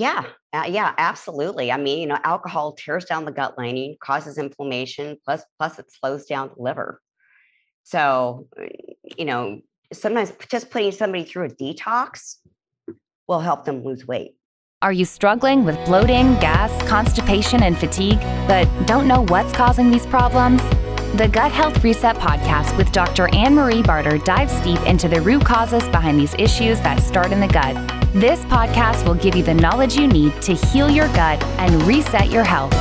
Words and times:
Yeah, 0.00 0.24
uh, 0.54 0.64
yeah, 0.66 0.94
absolutely. 0.96 1.70
I 1.70 1.76
mean, 1.76 2.00
you 2.00 2.06
know, 2.06 2.16
alcohol 2.24 2.72
tears 2.72 3.04
down 3.04 3.26
the 3.26 3.32
gut 3.32 3.58
lining, 3.58 3.98
causes 4.02 4.38
inflammation, 4.38 5.18
plus 5.26 5.42
plus 5.58 5.78
it 5.78 5.92
slows 5.92 6.24
down 6.24 6.50
the 6.56 6.62
liver. 6.62 7.02
So, 7.82 8.48
uh, 8.58 8.64
you 9.18 9.26
know, 9.26 9.60
sometimes 9.92 10.32
just 10.50 10.70
putting 10.70 10.92
somebody 10.92 11.24
through 11.24 11.44
a 11.44 11.48
detox 11.50 12.36
will 13.28 13.40
help 13.40 13.66
them 13.66 13.84
lose 13.84 14.06
weight. 14.06 14.36
Are 14.80 14.90
you 14.90 15.04
struggling 15.04 15.66
with 15.66 15.76
bloating, 15.84 16.32
gas, 16.36 16.72
constipation, 16.88 17.62
and 17.62 17.76
fatigue, 17.76 18.20
but 18.48 18.66
don't 18.86 19.06
know 19.06 19.26
what's 19.26 19.52
causing 19.52 19.90
these 19.90 20.06
problems? 20.06 20.62
The 21.18 21.28
Gut 21.30 21.52
Health 21.52 21.84
Reset 21.84 22.16
podcast 22.16 22.74
with 22.78 22.90
Dr. 22.90 23.28
Anne 23.34 23.54
Marie 23.54 23.82
Barter 23.82 24.16
dives 24.16 24.58
deep 24.62 24.80
into 24.86 25.08
the 25.08 25.20
root 25.20 25.44
causes 25.44 25.86
behind 25.90 26.18
these 26.18 26.32
issues 26.38 26.80
that 26.80 27.02
start 27.02 27.32
in 27.32 27.40
the 27.40 27.48
gut. 27.48 27.99
This 28.14 28.40
podcast 28.46 29.06
will 29.06 29.14
give 29.14 29.36
you 29.36 29.44
the 29.44 29.54
knowledge 29.54 29.94
you 29.94 30.08
need 30.08 30.42
to 30.42 30.52
heal 30.52 30.90
your 30.90 31.06
gut 31.14 31.40
and 31.60 31.80
reset 31.84 32.28
your 32.28 32.42
health. 32.42 32.72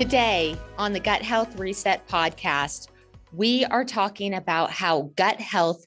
Today 0.00 0.56
on 0.78 0.92
the 0.92 0.98
Gut 0.98 1.22
Health 1.22 1.56
Reset 1.56 2.08
podcast, 2.08 2.88
we 3.32 3.64
are 3.64 3.84
talking 3.84 4.34
about 4.34 4.72
how 4.72 5.12
gut 5.14 5.40
health 5.40 5.86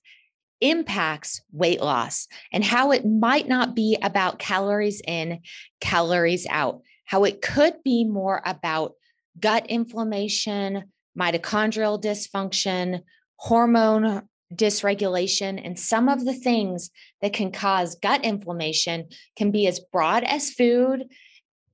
impacts 0.61 1.41
weight 1.51 1.81
loss 1.81 2.29
and 2.53 2.63
how 2.63 2.93
it 2.93 3.05
might 3.05 3.49
not 3.49 3.75
be 3.75 3.97
about 4.01 4.39
calories 4.39 5.01
in, 5.05 5.41
calories 5.81 6.47
out, 6.49 6.79
how 7.03 7.25
it 7.25 7.41
could 7.41 7.83
be 7.83 8.05
more 8.05 8.41
about 8.45 8.93
gut 9.37 9.65
inflammation, 9.67 10.85
mitochondrial 11.19 12.01
dysfunction, 12.01 13.01
hormone 13.35 14.29
dysregulation, 14.53 15.59
and 15.63 15.79
some 15.79 16.07
of 16.07 16.25
the 16.25 16.33
things 16.33 16.91
that 17.21 17.33
can 17.33 17.51
cause 17.51 17.95
gut 17.95 18.23
inflammation 18.23 19.07
can 19.35 19.51
be 19.51 19.67
as 19.67 19.79
broad 19.91 20.23
as 20.23 20.51
food 20.51 21.05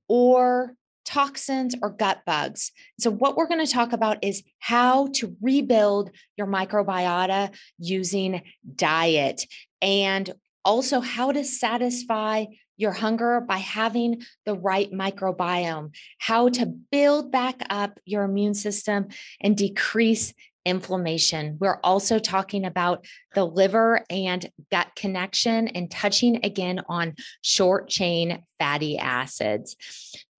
or 0.08 0.74
toxins 1.04 1.74
or 1.82 1.90
gut 1.90 2.20
bugs. 2.24 2.72
So, 2.98 3.10
what 3.10 3.36
we're 3.36 3.48
going 3.48 3.64
to 3.64 3.72
talk 3.72 3.92
about 3.92 4.22
is 4.22 4.42
how 4.58 5.08
to 5.14 5.36
rebuild 5.40 6.10
your 6.36 6.46
microbiota 6.46 7.54
using 7.78 8.42
diet 8.74 9.44
and 9.80 10.32
also 10.64 11.00
how 11.00 11.32
to 11.32 11.44
satisfy 11.44 12.46
your 12.76 12.92
hunger 12.92 13.40
by 13.40 13.58
having 13.58 14.22
the 14.44 14.54
right 14.54 14.90
microbiome, 14.92 15.94
how 16.18 16.48
to 16.48 16.66
build 16.66 17.30
back 17.30 17.62
up 17.70 17.98
your 18.04 18.24
immune 18.24 18.54
system 18.54 19.08
and 19.40 19.56
decrease 19.56 20.32
inflammation. 20.64 21.56
We're 21.60 21.80
also 21.82 22.18
talking 22.18 22.64
about 22.64 23.04
the 23.34 23.44
liver 23.44 24.04
and 24.10 24.48
gut 24.70 24.88
connection 24.96 25.68
and 25.68 25.90
touching 25.90 26.44
again 26.44 26.82
on 26.88 27.14
short 27.42 27.88
chain 27.88 28.42
fatty 28.58 28.98
acids. 28.98 29.76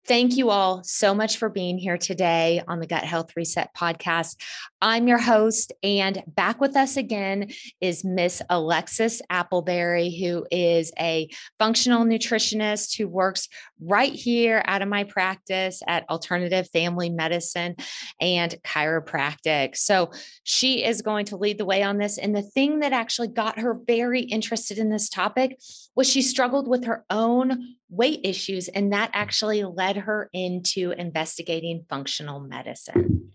Thank 0.04 0.36
you 0.36 0.50
all 0.50 0.82
so 0.82 1.14
much 1.14 1.36
for 1.36 1.48
being 1.48 1.78
here 1.78 1.96
today 1.96 2.60
on 2.66 2.80
the 2.80 2.88
Gut 2.88 3.04
Health 3.04 3.36
Reset 3.36 3.70
podcast. 3.76 4.36
I'm 4.84 5.06
your 5.06 5.18
host, 5.18 5.72
and 5.84 6.24
back 6.26 6.60
with 6.60 6.76
us 6.76 6.96
again 6.96 7.52
is 7.80 8.04
Miss 8.04 8.42
Alexis 8.50 9.22
Appleberry, 9.30 10.20
who 10.20 10.44
is 10.50 10.90
a 10.98 11.28
functional 11.60 12.04
nutritionist 12.04 12.98
who 12.98 13.06
works 13.06 13.48
right 13.80 14.12
here 14.12 14.60
out 14.66 14.82
of 14.82 14.88
my 14.88 15.04
practice 15.04 15.82
at 15.86 16.10
Alternative 16.10 16.68
Family 16.72 17.10
Medicine 17.10 17.76
and 18.20 18.56
Chiropractic. 18.64 19.76
So 19.76 20.10
she 20.42 20.84
is 20.84 21.00
going 21.00 21.26
to 21.26 21.36
lead 21.36 21.58
the 21.58 21.64
way 21.64 21.84
on 21.84 21.98
this. 21.98 22.18
And 22.18 22.34
the 22.34 22.42
thing 22.42 22.80
that 22.80 22.92
actually 22.92 23.28
got 23.28 23.60
her 23.60 23.78
very 23.86 24.22
interested 24.22 24.78
in 24.78 24.90
this 24.90 25.08
topic 25.08 25.60
was 25.94 26.10
she 26.10 26.22
struggled 26.22 26.66
with 26.66 26.86
her 26.86 27.04
own 27.08 27.76
weight 27.88 28.22
issues, 28.24 28.66
and 28.66 28.92
that 28.92 29.12
actually 29.12 29.62
led 29.62 29.96
her 29.98 30.28
into 30.32 30.90
investigating 30.90 31.86
functional 31.88 32.40
medicine. 32.40 33.30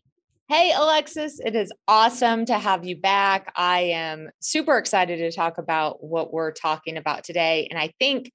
Hey, 0.50 0.72
Alexis, 0.74 1.42
it 1.44 1.58
is 1.58 1.74
awesome 1.90 2.46
to 2.46 2.58
have 2.58 2.86
you 2.86 2.96
back. 2.96 3.52
I 3.58 3.80
am 3.80 4.30
super 4.40 4.78
excited 4.78 5.18
to 5.18 5.30
talk 5.36 5.58
about 5.58 6.02
what 6.02 6.32
we're 6.32 6.54
talking 6.54 6.96
about 6.96 7.26
today. 7.26 7.68
And 7.70 7.78
I 7.78 7.92
think 8.00 8.32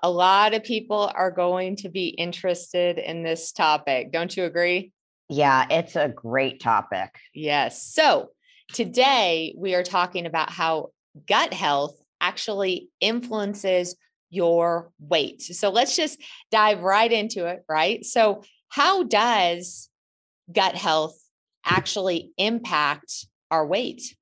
a 0.00 0.08
lot 0.08 0.54
of 0.54 0.62
people 0.62 1.10
are 1.12 1.32
going 1.32 1.74
to 1.78 1.88
be 1.88 2.10
interested 2.10 2.98
in 2.98 3.24
this 3.24 3.50
topic. 3.50 4.12
Don't 4.12 4.36
you 4.36 4.44
agree? 4.44 4.92
Yeah, 5.28 5.66
it's 5.68 5.96
a 5.96 6.08
great 6.08 6.60
topic. 6.60 7.16
Yes. 7.34 7.84
So 7.84 8.28
today 8.72 9.52
we 9.58 9.74
are 9.74 9.82
talking 9.82 10.26
about 10.26 10.50
how 10.50 10.90
gut 11.26 11.52
health 11.52 12.00
actually 12.20 12.90
influences 13.00 13.96
your 14.30 14.92
weight. 15.00 15.42
So 15.42 15.70
let's 15.70 15.96
just 15.96 16.22
dive 16.52 16.82
right 16.82 17.10
into 17.10 17.46
it, 17.46 17.64
right? 17.68 18.04
So, 18.04 18.44
how 18.68 19.02
does 19.02 19.88
gut 20.52 20.76
health 20.76 21.20
actually 21.64 22.32
impact 22.38 23.26
our 23.50 23.66
weight? 23.66 24.14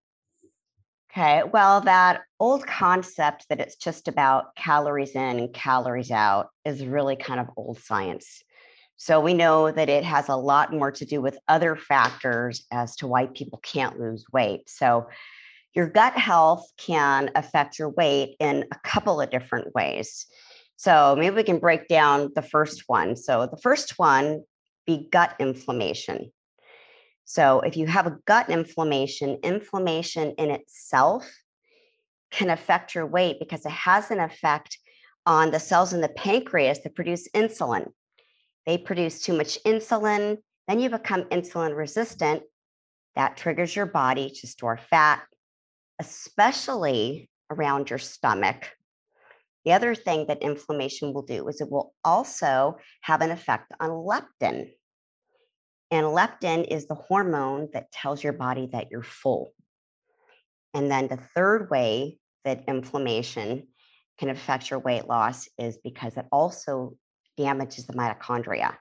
Okay, 1.10 1.42
well, 1.52 1.80
that 1.82 2.22
old 2.38 2.66
concept 2.66 3.46
that 3.48 3.60
it's 3.60 3.76
just 3.76 4.08
about 4.08 4.54
calories 4.56 5.12
in 5.12 5.38
and 5.38 5.52
calories 5.52 6.10
out 6.10 6.50
is 6.64 6.84
really 6.84 7.16
kind 7.16 7.40
of 7.40 7.48
old 7.56 7.78
science. 7.80 8.42
So 8.96 9.20
we 9.20 9.32
know 9.32 9.70
that 9.70 9.88
it 9.88 10.04
has 10.04 10.28
a 10.28 10.36
lot 10.36 10.72
more 10.72 10.90
to 10.90 11.04
do 11.04 11.22
with 11.22 11.38
other 11.48 11.76
factors 11.76 12.66
as 12.70 12.96
to 12.96 13.06
why 13.06 13.26
people 13.26 13.58
can't 13.62 13.98
lose 13.98 14.24
weight. 14.32 14.68
So 14.68 15.08
your 15.72 15.88
gut 15.88 16.14
health 16.14 16.68
can 16.76 17.30
affect 17.34 17.78
your 17.78 17.90
weight 17.90 18.36
in 18.40 18.66
a 18.72 18.78
couple 18.82 19.20
of 19.20 19.30
different 19.30 19.74
ways. 19.74 20.26
So 20.76 21.16
maybe 21.16 21.36
we 21.36 21.42
can 21.42 21.58
break 21.58 21.88
down 21.88 22.32
the 22.34 22.42
first 22.42 22.84
one. 22.86 23.16
So 23.16 23.46
the 23.46 23.56
first 23.56 23.98
one 23.98 24.42
be 24.86 25.08
gut 25.10 25.34
inflammation. 25.38 26.32
So 27.28 27.60
if 27.60 27.76
you 27.76 27.86
have 27.86 28.06
a 28.06 28.16
gut 28.24 28.48
inflammation, 28.48 29.36
inflammation 29.42 30.32
in 30.38 30.50
itself 30.50 31.30
can 32.30 32.48
affect 32.48 32.94
your 32.94 33.04
weight 33.04 33.36
because 33.38 33.66
it 33.66 33.72
has 33.72 34.10
an 34.10 34.18
effect 34.18 34.78
on 35.26 35.50
the 35.50 35.60
cells 35.60 35.92
in 35.92 36.00
the 36.00 36.08
pancreas 36.08 36.80
that 36.80 36.94
produce 36.94 37.28
insulin. 37.36 37.88
They 38.64 38.78
produce 38.78 39.20
too 39.20 39.36
much 39.36 39.62
insulin, 39.66 40.38
then 40.68 40.80
you 40.80 40.88
become 40.88 41.24
insulin 41.24 41.76
resistant. 41.76 42.44
That 43.14 43.36
triggers 43.36 43.76
your 43.76 43.84
body 43.84 44.30
to 44.30 44.46
store 44.46 44.78
fat, 44.78 45.20
especially 45.98 47.28
around 47.50 47.90
your 47.90 47.98
stomach. 47.98 48.70
The 49.66 49.72
other 49.72 49.94
thing 49.94 50.28
that 50.28 50.40
inflammation 50.40 51.12
will 51.12 51.26
do 51.26 51.46
is 51.48 51.60
it 51.60 51.70
will 51.70 51.92
also 52.02 52.78
have 53.02 53.20
an 53.20 53.30
effect 53.30 53.70
on 53.80 53.90
leptin. 53.90 54.70
And 55.90 56.06
leptin 56.06 56.66
is 56.68 56.86
the 56.86 56.94
hormone 56.94 57.68
that 57.72 57.90
tells 57.92 58.22
your 58.22 58.34
body 58.34 58.68
that 58.72 58.90
you're 58.90 59.02
full. 59.02 59.52
And 60.74 60.90
then 60.90 61.08
the 61.08 61.16
third 61.16 61.70
way 61.70 62.18
that 62.44 62.64
inflammation 62.68 63.68
can 64.18 64.28
affect 64.28 64.70
your 64.70 64.80
weight 64.80 65.06
loss 65.06 65.48
is 65.58 65.78
because 65.82 66.16
it 66.16 66.26
also 66.30 66.96
damages 67.36 67.86
the 67.86 67.94
mitochondria. 67.94 68.76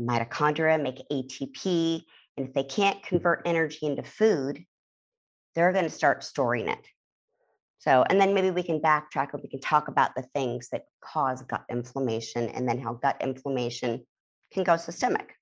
Mitochondria 0.00 0.82
make 0.82 1.06
ATP, 1.12 2.02
and 2.36 2.48
if 2.48 2.54
they 2.54 2.64
can't 2.64 3.02
convert 3.02 3.42
energy 3.44 3.86
into 3.86 4.02
food, 4.02 4.64
they're 5.54 5.72
going 5.72 5.84
to 5.84 5.90
start 5.90 6.24
storing 6.24 6.68
it. 6.68 6.86
So, 7.78 8.04
and 8.08 8.20
then 8.20 8.34
maybe 8.34 8.50
we 8.50 8.62
can 8.62 8.80
backtrack 8.80 9.32
and 9.32 9.42
we 9.42 9.48
can 9.48 9.60
talk 9.60 9.88
about 9.88 10.14
the 10.14 10.22
things 10.34 10.68
that 10.70 10.84
cause 11.02 11.42
gut 11.42 11.64
inflammation 11.70 12.48
and 12.48 12.68
then 12.68 12.78
how 12.78 12.94
gut 12.94 13.16
inflammation 13.20 14.06
can 14.52 14.64
go 14.64 14.76
systemic. 14.76 15.34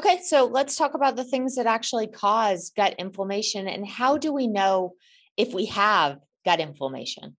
Okay, 0.00 0.18
so 0.22 0.46
let's 0.46 0.76
talk 0.76 0.94
about 0.94 1.16
the 1.16 1.24
things 1.24 1.56
that 1.56 1.66
actually 1.66 2.06
cause 2.06 2.72
gut 2.74 2.94
inflammation 2.98 3.68
and 3.68 3.86
how 3.86 4.16
do 4.16 4.32
we 4.32 4.46
know 4.46 4.94
if 5.36 5.52
we 5.52 5.66
have 5.66 6.16
gut 6.42 6.58
inflammation? 6.58 7.36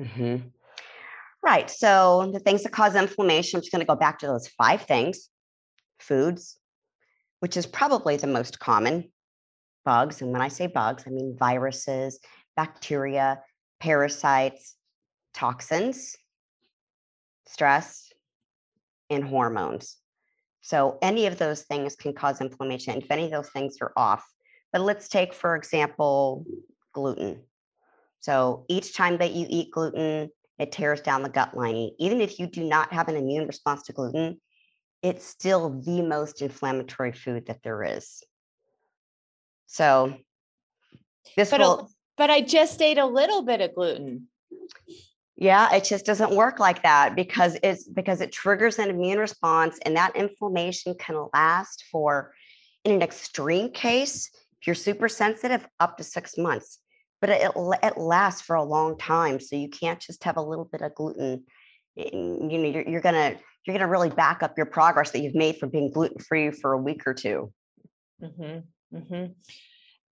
Mm-hmm. 0.00 0.36
Right. 1.44 1.68
So, 1.68 2.30
the 2.32 2.40
things 2.40 2.62
that 2.62 2.72
cause 2.72 2.94
inflammation, 2.94 3.58
I'm 3.58 3.60
just 3.60 3.70
going 3.70 3.80
to 3.80 3.86
go 3.86 3.94
back 3.94 4.20
to 4.20 4.26
those 4.26 4.48
five 4.48 4.80
things 4.84 5.28
foods, 6.00 6.58
which 7.40 7.58
is 7.58 7.66
probably 7.66 8.16
the 8.16 8.26
most 8.26 8.58
common, 8.58 9.12
bugs. 9.84 10.22
And 10.22 10.32
when 10.32 10.40
I 10.40 10.48
say 10.48 10.66
bugs, 10.66 11.04
I 11.06 11.10
mean 11.10 11.36
viruses, 11.38 12.20
bacteria, 12.56 13.42
parasites, 13.80 14.76
toxins, 15.34 16.16
stress, 17.46 18.10
and 19.10 19.24
hormones. 19.24 19.98
So 20.68 20.98
any 21.00 21.24
of 21.24 21.38
those 21.38 21.62
things 21.62 21.96
can 21.96 22.12
cause 22.12 22.42
inflammation 22.42 22.98
if 22.98 23.10
any 23.10 23.24
of 23.24 23.30
those 23.30 23.48
things 23.48 23.78
are 23.80 23.90
off. 23.96 24.22
But 24.70 24.82
let's 24.82 25.08
take, 25.08 25.32
for 25.32 25.56
example, 25.56 26.44
gluten. 26.92 27.40
So 28.20 28.66
each 28.68 28.94
time 28.94 29.16
that 29.16 29.32
you 29.32 29.46
eat 29.48 29.70
gluten, 29.70 30.28
it 30.58 30.70
tears 30.70 31.00
down 31.00 31.22
the 31.22 31.30
gut 31.30 31.56
lining. 31.56 31.92
Even 31.98 32.20
if 32.20 32.38
you 32.38 32.46
do 32.46 32.64
not 32.64 32.92
have 32.92 33.08
an 33.08 33.16
immune 33.16 33.46
response 33.46 33.84
to 33.84 33.94
gluten, 33.94 34.42
it's 35.02 35.24
still 35.24 35.70
the 35.70 36.02
most 36.02 36.42
inflammatory 36.42 37.12
food 37.12 37.46
that 37.46 37.62
there 37.62 37.82
is. 37.82 38.22
So 39.68 40.18
this 41.34 41.50
but 41.50 41.60
will, 41.60 41.88
but 42.18 42.28
I 42.28 42.42
just 42.42 42.82
ate 42.82 42.98
a 42.98 43.06
little 43.06 43.40
bit 43.40 43.62
of 43.62 43.74
gluten. 43.74 44.26
Yeah, 45.40 45.72
it 45.72 45.84
just 45.84 46.04
doesn't 46.04 46.34
work 46.34 46.58
like 46.58 46.82
that 46.82 47.14
because 47.14 47.56
it's 47.62 47.88
because 47.88 48.20
it 48.20 48.32
triggers 48.32 48.80
an 48.80 48.90
immune 48.90 49.18
response 49.18 49.78
and 49.84 49.96
that 49.96 50.16
inflammation 50.16 50.96
can 50.98 51.28
last 51.32 51.84
for 51.92 52.32
in 52.84 52.90
an 52.90 53.02
extreme 53.02 53.70
case, 53.70 54.30
if 54.60 54.66
you're 54.66 54.74
super 54.74 55.08
sensitive, 55.08 55.64
up 55.78 55.96
to 55.98 56.02
six 56.02 56.36
months. 56.36 56.80
But 57.20 57.30
it, 57.30 57.52
it 57.84 57.98
lasts 57.98 58.42
for 58.42 58.56
a 58.56 58.64
long 58.64 58.98
time. 58.98 59.38
So 59.38 59.54
you 59.54 59.68
can't 59.68 60.00
just 60.00 60.24
have 60.24 60.38
a 60.38 60.42
little 60.42 60.64
bit 60.64 60.82
of 60.82 60.92
gluten. 60.96 61.44
You 61.94 62.10
know, 62.12 62.68
you're, 62.68 62.88
you're 62.88 63.00
gonna 63.00 63.36
you're 63.64 63.74
gonna 63.74 63.90
really 63.90 64.10
back 64.10 64.42
up 64.42 64.56
your 64.56 64.66
progress 64.66 65.12
that 65.12 65.20
you've 65.20 65.36
made 65.36 65.58
from 65.58 65.68
being 65.70 65.92
gluten 65.92 66.18
free 66.18 66.50
for 66.50 66.72
a 66.72 66.78
week 66.78 67.06
or 67.06 67.14
2 67.14 67.52
mm-hmm. 68.22 68.96
Mm-hmm. 68.96 69.32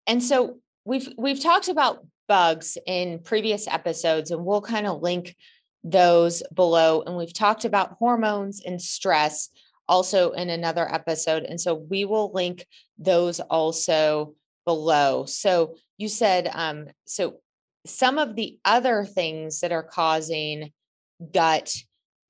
And 0.06 0.22
so 0.22 0.58
we've 0.84 1.08
we've 1.16 1.42
talked 1.42 1.68
about 1.68 2.06
bugs 2.28 2.78
in 2.86 3.20
previous 3.20 3.66
episodes, 3.68 4.30
and 4.30 4.44
we'll 4.44 4.62
kind 4.62 4.86
of 4.86 5.02
link 5.02 5.34
those 5.82 6.42
below. 6.54 7.02
And 7.02 7.16
we've 7.16 7.34
talked 7.34 7.64
about 7.64 7.96
hormones 7.98 8.62
and 8.64 8.80
stress 8.80 9.50
also 9.86 10.30
in 10.30 10.48
another 10.48 10.92
episode. 10.92 11.42
And 11.42 11.60
so 11.60 11.74
we 11.74 12.04
will 12.04 12.32
link 12.32 12.66
those 12.98 13.40
also 13.40 14.34
below. 14.64 15.26
So 15.26 15.76
you 15.98 16.08
said, 16.08 16.50
um, 16.52 16.86
so 17.04 17.40
some 17.86 18.16
of 18.16 18.34
the 18.34 18.58
other 18.64 19.04
things 19.04 19.60
that 19.60 19.72
are 19.72 19.82
causing 19.82 20.72
gut 21.32 21.74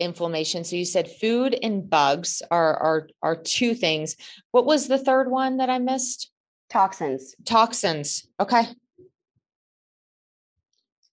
inflammation. 0.01 0.65
So 0.65 0.75
you 0.75 0.85
said 0.85 1.09
food 1.09 1.57
and 1.63 1.89
bugs 1.89 2.43
are 2.51 2.77
are 2.77 3.09
are 3.23 3.37
two 3.37 3.75
things. 3.75 4.17
What 4.51 4.67
was 4.67 4.89
the 4.89 4.99
third 4.99 5.31
one 5.31 5.59
that 5.59 5.71
I 5.71 5.79
missed? 5.79 6.31
Toxins. 6.75 7.37
Toxins. 7.45 8.27
Okay. 8.41 8.65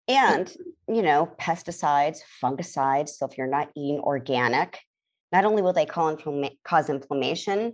And, 0.07 0.51
you 0.87 1.03
know, 1.03 1.31
pesticides, 1.39 2.17
fungicides. 2.43 3.09
So 3.09 3.27
if 3.27 3.37
you're 3.37 3.45
not 3.45 3.69
eating 3.75 3.99
organic, 3.99 4.79
not 5.31 5.45
only 5.45 5.61
will 5.61 5.71
they 5.71 5.85
cause 5.85 6.89
inflammation, 6.89 7.73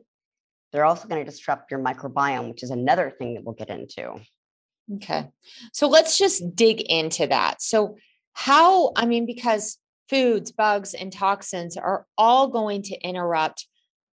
they're 0.74 0.84
also 0.84 1.08
going 1.08 1.24
to 1.24 1.32
disrupt 1.32 1.72
your 1.72 1.80
microbiome, 1.80 2.50
which 2.50 2.62
is 2.62 2.72
another 2.72 3.10
thing 3.10 3.36
that 3.36 3.46
we'll 3.46 3.56
get 3.56 3.70
into. 3.70 4.20
Okay. 4.96 5.30
So 5.72 5.88
let's 5.88 6.18
just 6.18 6.58
dig 6.58 6.82
into 6.82 7.26
that. 7.28 7.62
So, 7.62 7.96
how, 8.34 8.92
I 8.98 9.06
mean, 9.06 9.26
because 9.26 9.78
foods, 10.10 10.52
bugs, 10.52 10.94
and 10.94 11.12
toxins 11.12 11.78
are 11.78 12.06
all 12.18 12.50
going 12.50 12.82
to 12.84 13.00
interrupt 13.00 13.66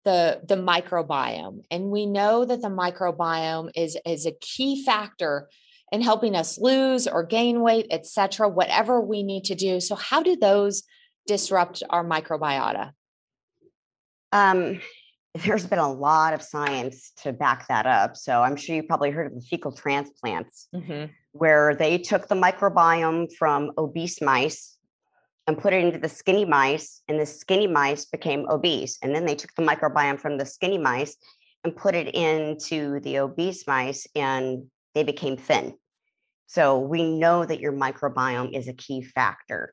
the 0.05 0.41
the 0.47 0.57
microbiome 0.57 1.63
and 1.71 1.91
we 1.91 2.07
know 2.07 2.45
that 2.45 2.63
the 2.63 2.69
microbiome 2.69 3.71
is 3.75 3.97
is 4.07 4.27
a 4.27 4.33
key 4.41 4.83
factor 4.85 5.49
in 5.93 6.01
helping 6.01 6.35
us 6.35 6.59
lose 6.59 7.07
or 7.07 7.23
gain 7.23 7.61
weight 7.61 7.87
etc 7.91 8.49
whatever 8.49 9.01
we 9.01 9.23
need 9.23 9.45
to 9.45 9.55
do 9.55 9.81
so 9.81 9.95
how 9.95 10.23
do 10.23 10.37
those 10.37 10.83
disrupt 11.27 11.83
our 11.91 12.05
microbiota 12.05 12.93
um, 14.33 14.81
there's 15.35 15.67
been 15.67 15.79
a 15.79 15.93
lot 15.93 16.35
of 16.35 16.43
science 16.43 17.13
to 17.23 17.33
back 17.33 17.69
that 17.69 17.87
up. 17.87 18.17
So 18.17 18.43
I'm 18.43 18.57
sure 18.57 18.75
you 18.75 18.83
probably 18.83 19.11
heard 19.11 19.27
of 19.27 19.35
the 19.35 19.41
fecal 19.41 19.73
transplants, 19.73 20.69
mm-hmm. 20.75 21.13
where 21.33 21.75
they 21.75 21.99
took 21.99 22.29
the 22.29 22.35
microbiome 22.35 23.33
from 23.39 23.73
obese 23.79 24.21
mice 24.21 24.77
and 25.47 25.59
put 25.59 25.73
it 25.73 25.85
into 25.85 25.99
the 25.99 26.09
skinny 26.09 26.45
mice, 26.45 27.03
and 27.09 27.19
the 27.19 27.27
skinny 27.27 27.67
mice 27.67 28.05
became 28.05 28.49
obese. 28.49 28.99
And 29.03 29.15
then 29.15 29.27
they 29.27 29.35
took 29.35 29.55
the 29.55 29.63
microbiome 29.63 30.21
from 30.21 30.39
the 30.39 30.47
skinny 30.47 30.79
mice 30.79 31.17
and 31.65 31.77
put 31.77 31.95
it 31.95 32.15
into 32.15 33.01
the 33.01 33.19
obese 33.19 33.67
mice, 33.67 34.07
and 34.15 34.65
they 34.95 35.03
became 35.03 35.37
thin. 35.37 35.75
So 36.47 36.79
we 36.79 37.05
know 37.05 37.45
that 37.45 37.61
your 37.61 37.73
microbiome 37.73 38.57
is 38.57 38.69
a 38.69 38.73
key 38.73 39.03
factor. 39.03 39.73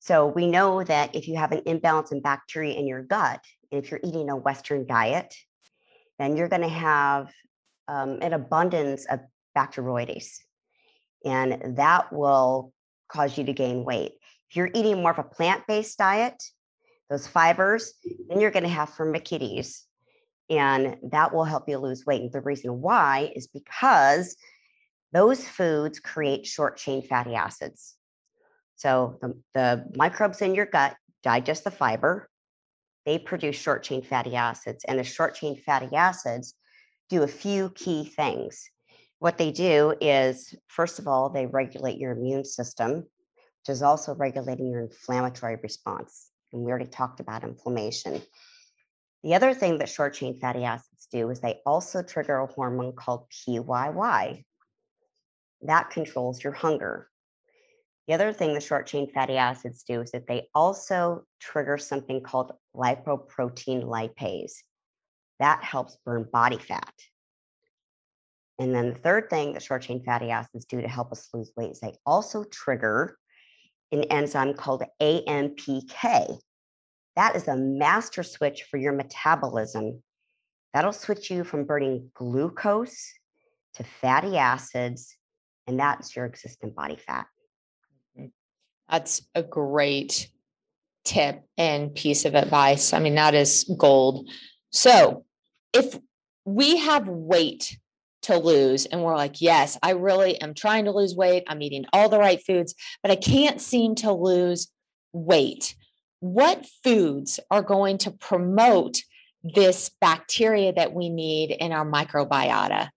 So 0.00 0.26
we 0.26 0.46
know 0.46 0.84
that 0.84 1.14
if 1.14 1.28
you 1.28 1.36
have 1.36 1.52
an 1.52 1.62
imbalance 1.64 2.12
in 2.12 2.20
bacteria 2.20 2.74
in 2.74 2.86
your 2.86 3.02
gut, 3.02 3.40
if 3.70 3.90
you're 3.90 4.00
eating 4.04 4.28
a 4.28 4.36
Western 4.36 4.86
diet, 4.86 5.34
then 6.18 6.36
you're 6.36 6.48
going 6.48 6.62
to 6.62 6.68
have 6.68 7.32
um, 7.88 8.18
an 8.20 8.32
abundance 8.32 9.06
of 9.06 9.20
Bacteroides, 9.56 10.40
and 11.24 11.76
that 11.76 12.12
will 12.12 12.72
cause 13.08 13.38
you 13.38 13.44
to 13.44 13.52
gain 13.52 13.84
weight. 13.84 14.12
If 14.50 14.56
you're 14.56 14.70
eating 14.74 15.02
more 15.02 15.10
of 15.10 15.18
a 15.18 15.24
plant 15.24 15.64
based 15.66 15.98
diet, 15.98 16.42
those 17.10 17.26
fibers, 17.26 17.94
then 18.28 18.40
you're 18.40 18.50
going 18.50 18.64
to 18.64 18.68
have 18.68 18.90
Firmicutes, 18.90 19.80
and 20.48 20.96
that 21.10 21.34
will 21.34 21.44
help 21.44 21.68
you 21.68 21.78
lose 21.78 22.06
weight. 22.06 22.22
And 22.22 22.32
the 22.32 22.40
reason 22.40 22.80
why 22.80 23.32
is 23.34 23.46
because 23.46 24.36
those 25.12 25.46
foods 25.46 26.00
create 26.00 26.46
short 26.46 26.76
chain 26.76 27.02
fatty 27.02 27.34
acids. 27.34 27.94
So 28.76 29.18
the, 29.20 29.34
the 29.54 29.84
microbes 29.96 30.42
in 30.42 30.54
your 30.54 30.66
gut 30.66 30.96
digest 31.22 31.64
the 31.64 31.70
fiber, 31.70 32.28
they 33.06 33.18
produce 33.18 33.56
short 33.56 33.82
chain 33.82 34.02
fatty 34.02 34.34
acids. 34.34 34.84
And 34.86 34.98
the 34.98 35.04
short 35.04 35.34
chain 35.34 35.56
fatty 35.56 35.94
acids 35.94 36.54
do 37.08 37.22
a 37.22 37.28
few 37.28 37.70
key 37.70 38.04
things. 38.04 38.68
What 39.18 39.38
they 39.38 39.52
do 39.52 39.94
is, 40.00 40.54
first 40.68 40.98
of 40.98 41.06
all, 41.06 41.30
they 41.30 41.46
regulate 41.46 41.98
your 41.98 42.12
immune 42.12 42.44
system, 42.44 43.06
which 43.64 43.72
is 43.72 43.82
also 43.82 44.14
regulating 44.14 44.70
your 44.70 44.82
inflammatory 44.82 45.56
response. 45.62 46.30
And 46.52 46.62
we 46.62 46.70
already 46.70 46.90
talked 46.90 47.20
about 47.20 47.44
inflammation. 47.44 48.20
The 49.22 49.34
other 49.34 49.54
thing 49.54 49.78
that 49.78 49.88
short 49.88 50.12
chain 50.12 50.38
fatty 50.38 50.64
acids 50.64 51.08
do 51.10 51.30
is 51.30 51.40
they 51.40 51.60
also 51.64 52.02
trigger 52.02 52.36
a 52.36 52.46
hormone 52.46 52.92
called 52.92 53.24
PYY. 53.30 54.44
That 55.62 55.88
controls 55.88 56.44
your 56.44 56.52
hunger. 56.52 57.08
The 58.06 58.12
other 58.12 58.34
thing 58.34 58.52
the 58.52 58.60
short 58.60 58.86
chain 58.86 59.10
fatty 59.10 59.38
acids 59.38 59.82
do 59.82 60.02
is 60.02 60.10
that 60.10 60.26
they 60.26 60.48
also 60.54 61.24
trigger 61.40 61.78
something 61.78 62.20
called 62.20 62.52
lipoprotein 62.76 63.84
lipase. 63.84 64.56
That 65.40 65.64
helps 65.64 65.96
burn 66.04 66.28
body 66.30 66.58
fat. 66.58 66.92
And 68.58 68.74
then 68.74 68.90
the 68.90 68.98
third 68.98 69.30
thing 69.30 69.54
that 69.54 69.62
short 69.62 69.80
chain 69.82 70.02
fatty 70.04 70.30
acids 70.30 70.66
do 70.66 70.82
to 70.82 70.88
help 70.88 71.12
us 71.12 71.30
lose 71.32 71.50
weight 71.56 71.70
is 71.70 71.80
they 71.80 71.96
also 72.04 72.44
trigger 72.44 73.16
an 73.94 74.04
enzyme 74.04 74.54
called 74.54 74.82
AMPK. 75.00 76.38
That 77.16 77.36
is 77.36 77.48
a 77.48 77.56
master 77.56 78.22
switch 78.22 78.64
for 78.70 78.76
your 78.76 78.92
metabolism. 78.92 80.02
That'll 80.72 80.92
switch 80.92 81.30
you 81.30 81.44
from 81.44 81.64
burning 81.64 82.10
glucose 82.14 83.12
to 83.74 83.84
fatty 83.84 84.36
acids, 84.36 85.16
and 85.66 85.78
that's 85.78 86.14
your 86.14 86.24
existent 86.24 86.74
body 86.74 86.96
fat. 86.96 87.26
Mm-hmm. 88.18 88.26
That's 88.90 89.22
a 89.34 89.42
great 89.42 90.28
tip 91.04 91.42
and 91.56 91.94
piece 91.94 92.24
of 92.24 92.34
advice. 92.34 92.92
I 92.92 92.98
mean, 92.98 93.14
that 93.14 93.34
is 93.34 93.70
gold. 93.78 94.28
So, 94.70 95.24
if 95.72 95.98
we 96.44 96.78
have 96.78 97.08
weight 97.08 97.78
to 98.24 98.38
lose 98.38 98.86
and 98.86 99.02
we're 99.02 99.16
like, 99.16 99.40
yes, 99.40 99.78
I 99.82 99.90
really 99.90 100.40
am 100.40 100.54
trying 100.54 100.84
to 100.84 100.90
lose 100.90 101.14
weight, 101.14 101.44
I'm 101.48 101.62
eating 101.62 101.86
all 101.92 102.08
the 102.08 102.18
right 102.18 102.42
foods, 102.44 102.74
but 103.02 103.10
I 103.10 103.16
can't 103.16 103.60
seem 103.60 103.94
to 103.96 104.12
lose 104.12 104.68
weight. 105.12 105.74
What 106.20 106.66
foods 106.82 107.40
are 107.50 107.62
going 107.62 107.98
to 107.98 108.10
promote 108.10 108.98
this 109.42 109.90
bacteria 110.00 110.72
that 110.72 110.94
we 110.94 111.10
need 111.10 111.50
in 111.50 111.72
our 111.72 111.84
microbiota? 111.84 112.88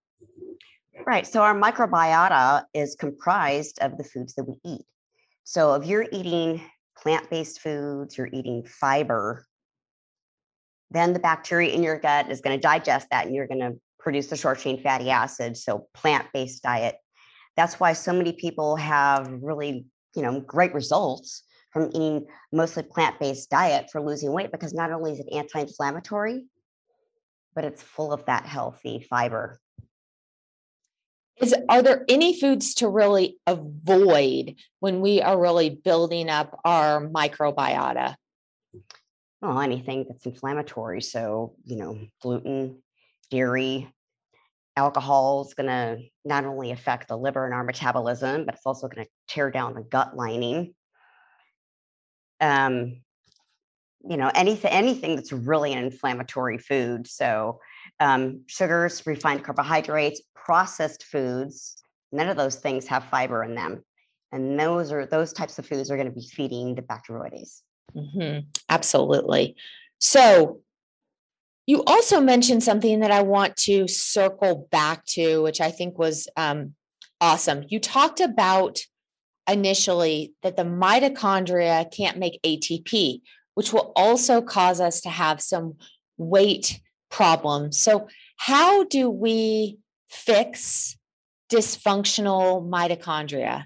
Right. 1.05 1.27
So, 1.27 1.41
our 1.41 1.53
microbiota 1.53 2.63
is 2.73 2.95
comprised 2.95 3.79
of 3.81 3.97
the 3.97 4.03
foods 4.03 4.33
that 4.35 4.45
we 4.45 4.55
eat. 4.65 4.81
So 5.49 5.75
if 5.75 5.85
you're 5.85 6.05
eating 6.11 6.61
plant 6.97 7.29
based 7.29 7.61
foods, 7.61 8.17
you're 8.17 8.27
eating 8.33 8.65
fiber, 8.65 9.45
then 10.91 11.13
the 11.13 11.19
bacteria 11.19 11.71
in 11.71 11.83
your 11.83 11.97
gut 11.97 12.29
is 12.29 12.41
going 12.41 12.57
to 12.57 12.61
digest 12.61 13.07
that 13.11 13.25
and 13.25 13.33
you're 13.33 13.47
going 13.47 13.61
to 13.61 13.79
produce 14.07 14.27
the 14.27 14.37
short 14.37 14.57
chain 14.57 14.81
fatty 14.81 15.09
acids. 15.09 15.65
So 15.65 15.89
plant 15.93 16.27
based 16.33 16.63
diet. 16.63 16.95
That's 17.57 17.77
why 17.77 17.91
so 17.91 18.13
many 18.13 18.31
people 18.31 18.77
have 18.77 19.27
really, 19.41 19.85
you 20.15 20.21
know, 20.21 20.39
great 20.39 20.73
results 20.73 21.43
from 21.73 21.89
eating 21.89 22.25
mostly 22.53 22.83
plant 22.83 23.19
based 23.19 23.49
diet 23.49 23.89
for 23.91 23.99
losing 23.99 24.31
weight 24.31 24.49
because 24.49 24.73
not 24.73 24.93
only 24.93 25.11
is 25.11 25.19
it 25.19 25.27
anti 25.33 25.59
inflammatory, 25.59 26.45
but 27.53 27.65
it's 27.65 27.83
full 27.83 28.13
of 28.13 28.23
that 28.27 28.45
healthy 28.45 29.05
fiber. 29.09 29.59
Is 31.41 31.53
are 31.67 31.81
there 31.81 32.05
any 32.07 32.39
foods 32.39 32.75
to 32.75 32.87
really 32.87 33.39
avoid 33.45 34.55
when 34.79 35.01
we 35.01 35.21
are 35.21 35.37
really 35.37 35.69
building 35.69 36.29
up 36.29 36.57
our 36.63 37.05
microbiota? 37.05 38.15
Well, 39.41 39.59
anything 39.59 40.05
that's 40.07 40.25
inflammatory. 40.25 41.01
So, 41.01 41.55
you 41.65 41.75
know, 41.75 41.99
gluten, 42.21 42.81
dairy, 43.29 43.93
alcohol 44.77 45.45
is 45.45 45.53
going 45.55 45.67
to 45.67 45.97
not 46.23 46.45
only 46.45 46.71
affect 46.71 47.07
the 47.07 47.17
liver 47.17 47.43
and 47.43 47.53
our 47.53 47.63
metabolism, 47.63 48.45
but 48.45 48.53
it's 48.55 48.65
also 48.65 48.87
going 48.87 49.03
to 49.03 49.11
tear 49.27 49.51
down 49.51 49.73
the 49.73 49.81
gut 49.81 50.15
lining. 50.15 50.73
Um, 52.39 53.01
you 54.07 54.15
know, 54.15 54.31
anything 54.35 54.71
anything 54.71 55.15
that's 55.15 55.33
really 55.33 55.73
an 55.73 55.79
inflammatory 55.79 56.59
food. 56.59 57.07
So, 57.07 57.59
um, 57.99 58.43
sugars, 58.45 59.05
refined 59.05 59.43
carbohydrates, 59.43 60.21
processed 60.35 61.03
foods, 61.03 61.75
none 62.11 62.29
of 62.29 62.37
those 62.37 62.55
things 62.55 62.87
have 62.87 63.03
fiber 63.05 63.43
in 63.43 63.55
them. 63.55 63.83
And 64.31 64.59
those 64.59 64.91
are 64.91 65.05
those 65.07 65.33
types 65.33 65.57
of 65.57 65.65
foods 65.65 65.89
are 65.89 65.97
going 65.97 66.07
to 66.07 66.13
be 66.13 66.27
feeding 66.27 66.75
the 66.75 66.83
Bacteroides. 66.83 67.61
Mm-hmm. 67.95 68.47
Absolutely. 68.69 69.55
So 69.99 70.61
you 71.67 71.83
also 71.83 72.21
mentioned 72.21 72.63
something 72.63 73.01
that 73.01 73.11
I 73.11 73.21
want 73.21 73.57
to 73.57 73.87
circle 73.89 74.67
back 74.71 75.05
to, 75.07 75.43
which 75.43 75.59
I 75.59 75.69
think 75.69 75.99
was 75.99 76.29
um, 76.37 76.73
awesome. 77.19 77.65
You 77.67 77.81
talked 77.81 78.21
about 78.21 78.79
initially 79.49 80.33
that 80.43 80.55
the 80.55 80.63
mitochondria 80.63 81.91
can't 81.91 82.17
make 82.17 82.41
ATP, 82.41 83.21
which 83.53 83.73
will 83.73 83.91
also 83.97 84.41
cause 84.41 84.79
us 84.79 85.01
to 85.01 85.09
have 85.09 85.41
some 85.41 85.75
weight 86.17 86.79
problems. 87.11 87.77
So, 87.77 88.07
how 88.37 88.85
do 88.85 89.09
we 89.09 89.79
fix 90.09 90.97
dysfunctional 91.51 92.65
mitochondria? 92.65 93.65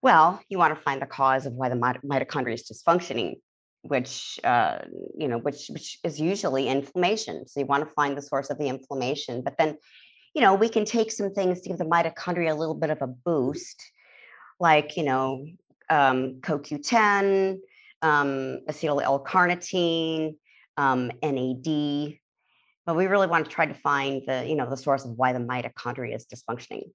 Well, 0.00 0.40
you 0.48 0.56
want 0.56 0.74
to 0.74 0.80
find 0.80 1.02
the 1.02 1.06
cause 1.06 1.44
of 1.44 1.52
why 1.52 1.68
the 1.68 1.76
mitochondria 1.76 2.54
is 2.54 2.70
dysfunctioning, 2.70 3.40
which 3.82 4.38
uh, 4.44 4.78
you 5.16 5.28
know, 5.28 5.38
which 5.38 5.68
which 5.68 5.98
is 6.04 6.20
usually 6.20 6.68
inflammation. 6.68 7.46
So 7.46 7.60
you 7.60 7.66
want 7.66 7.86
to 7.86 7.94
find 7.94 8.16
the 8.16 8.22
source 8.22 8.50
of 8.50 8.58
the 8.58 8.68
inflammation, 8.68 9.42
but 9.42 9.56
then, 9.58 9.78
you 10.34 10.42
know, 10.42 10.54
we 10.54 10.68
can 10.68 10.84
take 10.84 11.10
some 11.12 11.32
things 11.32 11.60
to 11.62 11.70
give 11.70 11.78
the 11.78 11.84
mitochondria 11.84 12.52
a 12.52 12.54
little 12.54 12.74
bit 12.74 12.90
of 12.90 13.02
a 13.02 13.06
boost, 13.06 13.82
like 14.58 14.96
you 14.96 15.04
know, 15.04 15.46
um, 15.88 16.40
CoQ10, 16.40 17.58
um, 18.02 18.60
acetyl 18.68 19.02
L-carnitine, 19.02 20.36
um, 20.76 21.10
NAD. 21.22 22.18
But 22.86 22.96
we 22.96 23.06
really 23.06 23.26
want 23.26 23.44
to 23.44 23.50
try 23.50 23.66
to 23.66 23.74
find 23.74 24.22
the, 24.26 24.46
you 24.48 24.56
know, 24.56 24.68
the 24.68 24.76
source 24.76 25.04
of 25.04 25.12
why 25.12 25.32
the 25.32 25.38
mitochondria 25.38 26.16
is 26.16 26.26
dysfunctioning. 26.26 26.90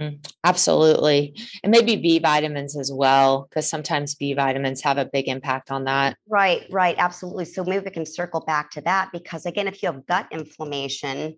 Mm-hmm. 0.00 0.16
Absolutely. 0.44 1.34
And 1.62 1.70
maybe 1.70 1.96
B 1.96 2.18
vitamins 2.18 2.76
as 2.76 2.90
well, 2.92 3.46
because 3.48 3.68
sometimes 3.68 4.14
B 4.14 4.32
vitamins 4.32 4.82
have 4.82 4.98
a 4.98 5.04
big 5.04 5.28
impact 5.28 5.70
on 5.70 5.84
that. 5.84 6.16
Right, 6.26 6.66
right. 6.70 6.94
Absolutely. 6.98 7.44
So 7.44 7.64
maybe 7.64 7.84
we 7.84 7.90
can 7.90 8.06
circle 8.06 8.40
back 8.40 8.70
to 8.72 8.80
that 8.82 9.10
because, 9.12 9.44
again, 9.44 9.68
if 9.68 9.82
you 9.82 9.92
have 9.92 10.06
gut 10.06 10.26
inflammation 10.30 11.36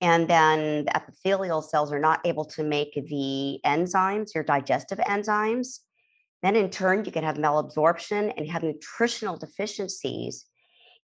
and 0.00 0.28
then 0.28 0.86
the 0.86 0.96
epithelial 0.96 1.60
cells 1.60 1.92
are 1.92 1.98
not 1.98 2.20
able 2.24 2.46
to 2.46 2.64
make 2.64 2.94
the 2.94 3.60
enzymes, 3.66 4.34
your 4.34 4.44
digestive 4.44 4.98
enzymes, 4.98 5.80
then 6.42 6.56
in 6.56 6.70
turn, 6.70 7.04
you 7.04 7.12
can 7.12 7.24
have 7.24 7.36
malabsorption 7.36 8.32
and 8.34 8.48
have 8.48 8.62
nutritional 8.62 9.36
deficiencies 9.36 10.46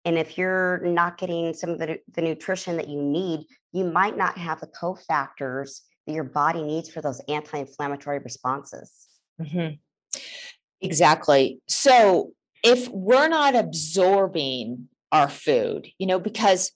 and 0.06 0.16
if 0.16 0.38
you're 0.38 0.78
not 0.84 1.18
getting 1.18 1.52
some 1.52 1.70
of 1.70 1.78
the, 1.80 1.98
the 2.14 2.22
nutrition 2.22 2.76
that 2.76 2.88
you 2.88 3.02
need, 3.02 3.44
you 3.72 3.84
might 3.84 4.16
not 4.16 4.38
have 4.38 4.60
the 4.60 4.68
cofactors 4.68 5.80
that 6.06 6.12
your 6.12 6.24
body 6.24 6.62
needs 6.62 6.88
for 6.88 7.00
those 7.00 7.20
anti 7.28 7.58
inflammatory 7.58 8.18
responses. 8.18 8.92
Mm-hmm. 9.40 9.74
Exactly. 10.80 11.60
So 11.68 12.32
if 12.62 12.88
we're 12.88 13.28
not 13.28 13.54
absorbing 13.54 14.88
our 15.12 15.28
food, 15.28 15.88
you 15.98 16.06
know, 16.06 16.18
because 16.18 16.72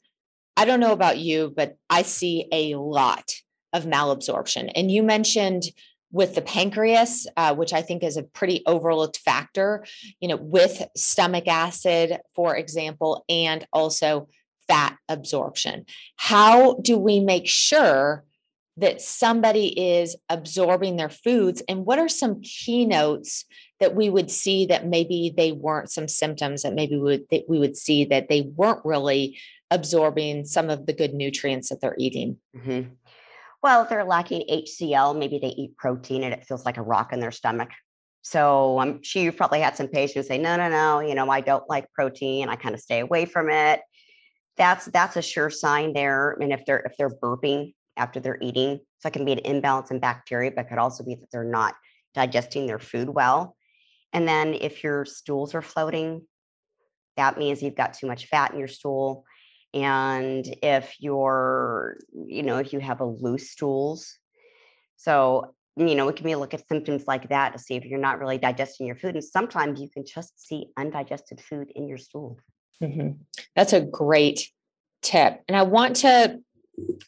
I 0.57 0.65
don't 0.65 0.81
know 0.81 0.93
about 0.93 1.19
you, 1.19 1.53
but 1.55 1.77
I 1.89 2.03
see 2.03 2.47
a 2.53 2.75
lot 2.75 3.31
of 3.73 3.85
malabsorption. 3.85 4.71
And 4.75 4.91
you 4.91 5.03
mentioned 5.03 5.65
with 6.13 6.35
the 6.35 6.43
pancreas, 6.43 7.27
uh, 7.37 7.55
which 7.55 7.73
I 7.73 7.83
think 7.83 8.03
is 8.03 8.17
a 8.17 8.25
pretty 8.25 8.63
overlooked 8.67 9.19
factor, 9.19 9.85
you 10.21 10.29
know, 10.29 10.37
with 10.37 10.83
stomach 10.97 11.47
acid, 11.47 12.19
for 12.35 12.57
example, 12.57 13.25
and 13.29 13.67
also 13.73 14.29
fat 14.67 14.97
absorption. 15.09 15.85
How 16.17 16.75
do 16.75 16.99
we 16.99 17.21
make 17.21 17.47
sure 17.47 18.25
that 18.77 19.01
somebody 19.01 19.99
is 19.99 20.17
absorbing 20.29 20.97
their 20.97 21.11
foods? 21.11 21.63
And 21.69 21.85
what 21.85 21.99
are 21.99 22.09
some 22.09 22.41
keynotes 22.41 23.45
that 23.79 23.95
we 23.95 24.11
would 24.11 24.31
see 24.31 24.67
that 24.67 24.87
maybe 24.87 25.33
they 25.37 25.53
weren't 25.53 25.91
some 25.91 26.09
symptoms 26.09 26.63
that 26.63 26.75
maybe 26.75 26.97
we 26.97 27.03
would, 27.03 27.25
that 27.31 27.45
we 27.49 27.59
would 27.59 27.77
see 27.77 28.05
that 28.07 28.29
they 28.29 28.43
weren't 28.43 28.85
really 28.85 29.39
absorbing 29.71 30.45
some 30.45 30.71
of 30.71 30.87
the 30.87 30.93
good 30.93 31.15
nutrients 31.15 31.69
that 31.69 31.81
they're 31.81 31.97
eating? 31.99 32.37
Mm-hmm. 32.57 32.93
Well, 33.63 33.83
if 33.83 33.89
they're 33.89 34.05
lacking 34.05 34.45
HCl, 34.51 35.19
maybe 35.19 35.39
they 35.39 35.49
eat 35.49 35.77
protein 35.77 36.25
and 36.25 36.33
it 36.33 36.47
feels 36.47 36.65
like 36.65 36.79
a 36.79 36.83
rock 36.83 37.13
in 37.13 37.21
their 37.21 37.31
stomach. 37.31 37.71
So 38.23 38.79
I'm 38.79 39.03
sure 39.03 39.23
you've 39.23 39.37
probably 39.37 39.61
had 39.61 39.77
some 39.77 39.89
patients 39.89 40.29
say, 40.29 40.39
no, 40.39 40.57
no, 40.57 40.69
no, 40.69 41.01
you 41.01 41.15
know, 41.15 41.31
I 41.31 41.41
don't 41.41 41.69
like 41.69 41.91
protein. 41.93 42.49
I 42.49 42.57
kind 42.57 42.75
of 42.75 42.81
stay 42.81 43.01
away 43.01 43.25
from 43.25 43.49
it. 43.51 43.81
That's 44.57 44.87
that's 44.87 45.17
a 45.17 45.23
sure 45.23 45.49
sign 45.49 45.95
there. 45.95 46.33
And 46.33 46.53
if 46.53 46.65
they're 46.67 46.81
if 46.81 46.93
they're 46.99 47.11
burping 47.11 47.73
after 48.01 48.19
they're 48.19 48.39
eating, 48.41 48.81
so 48.99 49.09
it 49.09 49.13
can 49.13 49.25
be 49.25 49.33
an 49.33 49.41
imbalance 49.41 49.91
in 49.91 50.01
bacteria, 50.01 50.51
but 50.51 50.69
could 50.69 50.79
also 50.79 51.05
be 51.05 51.15
that 51.15 51.31
they're 51.31 51.45
not 51.45 51.75
digesting 52.15 52.67
their 52.67 52.79
food 52.79 53.09
well. 53.09 53.57
And 54.13 54.27
then 54.27 54.55
if 54.55 54.83
your 54.83 55.05
stools 55.05 55.55
are 55.55 55.63
floating, 55.63 56.23
that 57.17 57.39
means 57.39 57.63
you've 57.63 57.77
got 57.77 57.95
too 57.95 58.07
much 58.07 58.27
fat 58.27 58.53
in 58.53 58.59
your 58.59 58.69
stool. 58.69 59.25
And 59.73 60.45
if 60.63 60.97
you're 60.99 61.99
you 62.13 62.43
know 62.43 62.59
if 62.59 62.73
you 62.73 62.81
have 62.81 63.01
a 63.01 63.05
loose 63.05 63.51
stools 63.51 64.19
so 64.97 65.55
you 65.77 65.95
know 65.95 66.07
we 66.07 66.13
can 66.13 66.27
be 66.27 66.35
look 66.35 66.55
at 66.55 66.67
symptoms 66.69 67.05
like 67.07 67.29
that 67.29 67.53
to 67.53 67.59
see 67.59 67.75
if 67.77 67.85
you're 67.85 68.01
not 68.01 68.19
really 68.19 68.39
digesting 68.39 68.87
your 68.87 68.97
food. 68.97 69.15
And 69.15 69.25
sometimes 69.25 69.81
you 69.81 69.89
can 69.89 70.05
just 70.05 70.45
see 70.45 70.67
undigested 70.77 71.41
food 71.41 71.71
in 71.75 71.89
your 71.89 71.99
stool. 71.99 72.39
Mm-hmm. 72.83 73.11
that's 73.55 73.75
a 73.75 73.83
great 73.83 74.51
tip. 75.03 75.43
And 75.47 75.57
i 75.57 75.63
want 75.63 75.97
to 75.97 76.41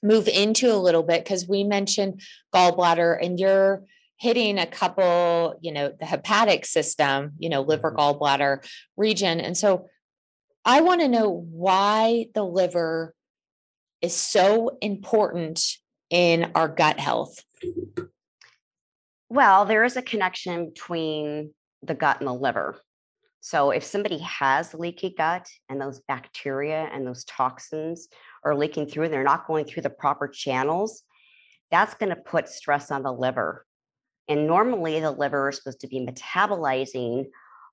move 0.03 0.29
into 0.29 0.73
a 0.73 0.77
little 0.77 1.03
bit 1.03 1.25
because 1.25 1.49
we 1.49 1.65
mentioned 1.65 2.21
gallbladder 2.55 3.19
and 3.23 3.39
you're 3.39 3.85
hitting 4.19 4.59
a 4.59 4.67
couple 4.67 5.59
you 5.61 5.73
know 5.73 5.93
the 5.99 6.07
hepatic 6.07 6.65
system 6.65 7.33
you 7.39 7.49
know 7.49 7.63
liver 7.63 7.91
mm-hmm. 7.91 7.99
gallbladder 7.99 8.65
region 8.97 9.41
and 9.41 9.57
so 9.57 9.87
I 10.65 10.81
want 10.81 11.01
to 11.01 11.09
know 11.09 11.29
why 11.29 12.27
the 12.35 12.45
liver 12.45 13.15
is 14.01 14.15
so 14.15 14.79
important 14.81 15.61
in 16.09 16.53
our 16.55 16.69
gut 16.69 17.01
health. 17.01 17.43
Well, 19.29 19.65
there 19.65 19.85
is 19.85 19.97
a 19.97 20.03
connection 20.03 20.67
between 20.67 21.53
the 21.83 21.95
gut 21.95 22.21
and 22.21 22.29
the 22.29 22.35
liver. 22.35 22.79
So, 23.41 23.71
if 23.71 23.83
somebody 23.83 24.19
has 24.19 24.73
leaky 24.73 25.15
gut 25.17 25.49
and 25.69 25.81
those 25.81 26.01
bacteria 26.07 26.89
and 26.93 27.05
those 27.05 27.25
toxins 27.25 28.07
are 28.45 28.55
leaking 28.55 28.87
through 28.87 29.05
and 29.05 29.13
they're 29.13 29.23
not 29.23 29.47
going 29.47 29.65
through 29.65 29.83
the 29.83 29.91
proper 29.91 30.29
channels, 30.29 31.03
that's 31.71 31.95
going 31.95 32.11
to 32.11 32.17
put 32.17 32.49
stress 32.49 32.91
on 32.91 33.03
the 33.03 33.13
liver. 33.13 33.67
And 34.29 34.47
normally, 34.47 35.01
the 35.01 35.11
liver 35.11 35.49
is 35.49 35.57
supposed 35.57 35.81
to 35.81 35.89
be 35.89 36.07
metabolizing 36.07 37.27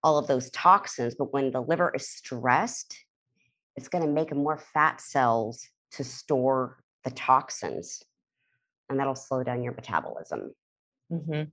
all 0.04 0.18
of 0.18 0.28
those 0.28 0.50
toxins. 0.52 1.16
But 1.16 1.34
when 1.34 1.52
the 1.52 1.62
liver 1.62 1.92
is 1.94 2.10
stressed, 2.10 2.98
it's 3.76 3.88
going 3.88 4.04
to 4.04 4.10
make 4.10 4.34
more 4.36 4.58
fat 4.74 5.00
cells 5.00 5.68
to 5.92 6.04
store 6.04 6.78
the 7.04 7.12
toxins, 7.12 8.04
and 8.90 9.00
that'll 9.00 9.16
slow 9.16 9.44
down 9.44 9.64
your 9.64 9.74
metabolism. 9.74 10.54
Mm-hmm. 11.12 11.44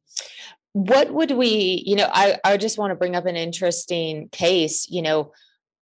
What 0.73 1.13
would 1.13 1.31
we, 1.31 1.83
you 1.87 1.97
know, 1.97 2.09
I, 2.13 2.39
I 2.45 2.57
just 2.57 2.79
want 2.79 2.91
to 2.91 2.97
bring 2.97 3.17
up 3.17 3.27
an 3.27 3.37
interesting 3.37 4.29
case. 4.31 4.89
You 4.91 5.03
know, 5.03 5.33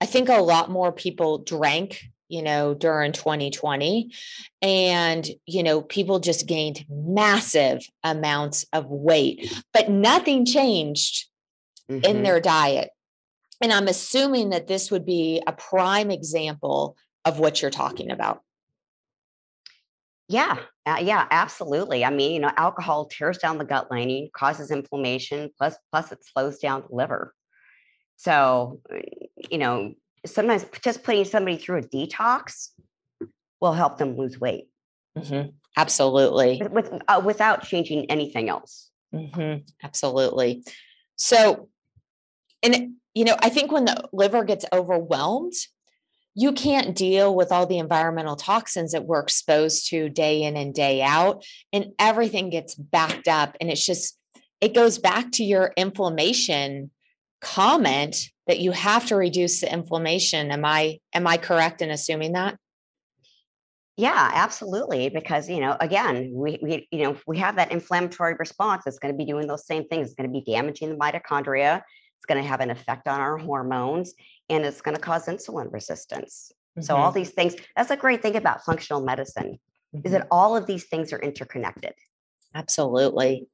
I 0.02 0.06
think 0.06 0.30
a 0.30 0.42
lot 0.42 0.70
more 0.70 0.92
people 0.92 1.40
drank 1.40 2.04
you 2.34 2.42
know, 2.42 2.74
during 2.74 3.12
2020. 3.12 4.12
And, 4.64 5.30
you 5.46 5.62
know, 5.62 5.82
people 5.82 6.20
just 6.20 6.48
gained 6.48 6.84
massive 6.90 7.86
amounts 8.04 8.66
of 8.74 8.88
weight, 8.88 9.54
but 9.72 9.92
nothing 9.92 10.46
changed 10.46 11.28
mm-hmm. 11.90 12.04
in 12.04 12.24
their 12.24 12.40
diet. 12.40 12.90
And 13.62 13.72
I'm 13.72 13.88
assuming 13.88 14.50
that 14.50 14.66
this 14.66 14.90
would 14.90 15.06
be 15.06 15.44
a 15.46 15.54
prime 15.54 16.10
example 16.10 16.98
of 17.24 17.38
what 17.38 17.62
you're 17.62 17.70
talking 17.70 18.10
about. 18.10 18.42
Yeah, 20.28 20.58
uh, 20.88 20.98
yeah, 21.02 21.28
absolutely. 21.30 22.04
I 22.04 22.10
mean, 22.10 22.34
you 22.34 22.40
know, 22.40 22.52
alcohol 22.58 23.06
tears 23.06 23.38
down 23.38 23.60
the 23.60 23.66
gut 23.66 23.92
lining, 23.92 24.30
causes 24.34 24.72
inflammation, 24.72 25.52
plus 25.56 25.76
plus 25.92 26.12
it 26.12 26.26
slows 26.26 26.58
down 26.58 26.84
the 26.90 26.96
liver. 26.96 27.36
So, 28.16 28.80
uh, 28.92 29.00
you 29.52 29.60
know, 29.60 29.94
sometimes 30.26 30.66
just 30.84 31.04
putting 31.04 31.26
somebody 31.26 31.58
through 31.58 31.80
a 31.80 31.82
detox 31.84 32.70
will 33.62 33.74
help 33.74 33.98
them 33.98 34.18
lose 34.18 34.40
weight. 34.40 34.68
Mm-hmm. 35.18 35.50
Absolutely, 35.76 36.62
with, 36.72 36.92
uh, 37.08 37.22
without 37.24 37.64
changing 37.64 38.10
anything 38.10 38.50
else. 38.50 38.90
Mm-hmm. 39.14 39.64
Absolutely. 39.84 40.64
So, 41.16 41.70
and 42.62 42.94
you 43.14 43.26
know, 43.26 43.36
I 43.40 43.50
think 43.50 43.72
when 43.72 43.86
the 43.86 44.08
liver 44.14 44.44
gets 44.44 44.66
overwhelmed, 44.72 45.54
you 46.36 46.52
can't 46.52 46.96
deal 46.96 47.36
with 47.36 47.52
all 47.52 47.68
the 47.68 47.78
environmental 47.78 48.36
toxins 48.36 48.92
that 48.94 49.06
we're 49.06 49.22
exposed 49.22 49.90
to 49.90 50.10
day 50.10 50.44
in 50.44 50.58
and 50.58 50.74
day 50.74 51.02
out, 51.02 51.46
and 51.72 51.94
everything 52.00 52.50
gets 52.50 52.74
backed 52.74 53.28
up. 53.28 53.56
And 53.62 53.70
it's 53.70 53.86
just, 53.86 54.18
it 54.62 54.74
goes 54.74 54.98
back 54.98 55.32
to 55.34 55.44
your 55.44 55.74
inflammation 55.78 56.90
comment 57.44 58.30
that 58.48 58.60
you 58.60 58.72
have 58.72 59.06
to 59.08 59.16
reduce 59.16 59.62
the 59.62 59.72
inflammation. 59.72 60.52
Am 60.52 60.66
I 60.66 61.00
am 61.14 61.28
I 61.28 61.38
correct 61.38 61.82
in 61.82 61.92
assuming 61.92 62.34
that? 62.34 62.58
Yeah, 63.96 64.32
absolutely. 64.34 65.10
Because 65.10 65.50
you 65.50 65.60
know, 65.60 65.78
again, 65.80 66.32
we, 66.34 66.60
we 66.64 66.88
you 66.92 67.04
know 67.04 67.18
we 67.28 67.38
have 67.38 67.58
that 67.58 67.72
inflammatory 67.72 68.36
response. 68.40 68.84
It's 68.88 69.00
going 69.00 69.14
to 69.14 69.18
be 69.18 69.26
doing 69.26 69.48
those 69.48 69.68
same 69.68 69.88
things. 69.88 70.08
It's 70.08 70.16
going 70.16 70.32
to 70.32 70.34
be 70.34 70.44
damaging 70.52 70.90
the 70.90 70.96
mitochondria. 70.96 71.82
It's 72.18 72.26
going 72.28 72.42
to 72.42 72.48
have 72.48 72.62
an 72.62 72.72
effect 72.72 73.08
on 73.08 73.20
our 73.20 73.38
hormones, 73.38 74.14
and 74.50 74.66
it's 74.66 74.82
going 74.82 74.96
to 74.96 75.02
cause 75.02 75.28
insulin 75.28 75.72
resistance. 75.72 76.52
Mm-hmm. 76.78 76.86
So 76.86 76.96
all 76.96 77.10
mm-hmm. 77.10 77.20
these 77.20 77.32
things. 77.32 77.56
That's 77.76 77.92
a 77.92 77.98
great 77.98 78.22
thing 78.22 78.36
about 78.36 78.66
functional 78.66 79.04
medicine 79.04 79.60
mm-hmm. 79.96 80.06
is 80.06 80.14
that 80.14 80.28
all 80.32 80.58
of 80.58 80.66
these 80.66 80.86
things 80.86 81.14
are 81.14 81.20
interconnected. 81.20 81.94
Absolutely. 82.56 83.48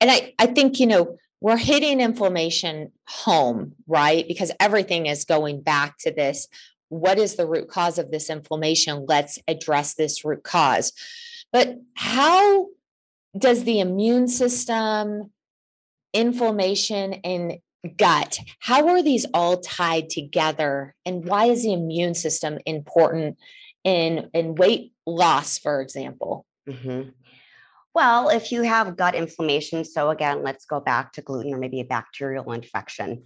And 0.00 0.10
I 0.10 0.32
I 0.38 0.46
think 0.46 0.80
you 0.80 0.86
know 0.86 1.16
we're 1.42 1.56
hitting 1.56 2.00
inflammation 2.00 2.92
home, 3.08 3.74
right? 3.88 4.26
Because 4.28 4.52
everything 4.60 5.06
is 5.06 5.24
going 5.24 5.60
back 5.60 5.98
to 5.98 6.12
this 6.12 6.46
what 6.92 7.18
is 7.18 7.36
the 7.36 7.46
root 7.46 7.68
cause 7.68 7.98
of 7.98 8.10
this 8.10 8.28
inflammation? 8.28 9.06
Let's 9.08 9.38
address 9.48 9.94
this 9.94 10.26
root 10.26 10.44
cause. 10.44 10.92
But 11.50 11.78
how 11.94 12.68
does 13.36 13.64
the 13.64 13.80
immune 13.80 14.28
system, 14.28 15.32
inflammation, 16.12 17.14
and 17.24 17.60
gut, 17.96 18.38
how 18.58 18.88
are 18.88 19.02
these 19.02 19.24
all 19.32 19.56
tied 19.60 20.10
together? 20.10 20.94
And 21.06 21.24
why 21.24 21.46
is 21.46 21.62
the 21.62 21.72
immune 21.72 22.14
system 22.14 22.58
important 22.66 23.38
in, 23.82 24.28
in 24.34 24.54
weight 24.54 24.92
loss, 25.06 25.56
for 25.56 25.80
example? 25.80 26.44
Mm-hmm. 26.68 27.08
Well, 27.94 28.30
if 28.30 28.52
you 28.52 28.62
have 28.62 28.96
gut 28.96 29.14
inflammation, 29.14 29.84
so 29.84 30.10
again, 30.10 30.42
let's 30.42 30.64
go 30.64 30.80
back 30.80 31.12
to 31.12 31.22
gluten 31.22 31.52
or 31.52 31.58
maybe 31.58 31.80
a 31.80 31.84
bacterial 31.84 32.52
infection, 32.52 33.24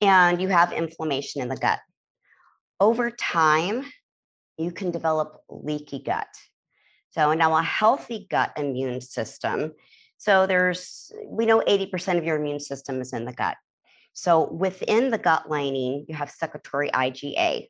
and 0.00 0.40
you 0.40 0.48
have 0.48 0.72
inflammation 0.72 1.42
in 1.42 1.48
the 1.48 1.56
gut 1.56 1.80
over 2.80 3.10
time, 3.10 3.84
you 4.58 4.70
can 4.70 4.90
develop 4.90 5.40
leaky 5.48 6.00
gut. 6.00 6.28
So 7.10 7.32
now 7.34 7.56
a 7.56 7.62
healthy 7.62 8.26
gut 8.28 8.52
immune 8.56 9.00
system. 9.00 9.72
So 10.18 10.46
there's, 10.46 11.12
we 11.26 11.46
know 11.46 11.60
80% 11.60 12.18
of 12.18 12.24
your 12.24 12.36
immune 12.36 12.60
system 12.60 13.00
is 13.00 13.12
in 13.12 13.24
the 13.24 13.32
gut. 13.32 13.56
So 14.12 14.52
within 14.52 15.10
the 15.10 15.18
gut 15.18 15.48
lining, 15.48 16.06
you 16.08 16.14
have 16.14 16.30
secretory 16.30 16.90
IgA. 16.90 17.68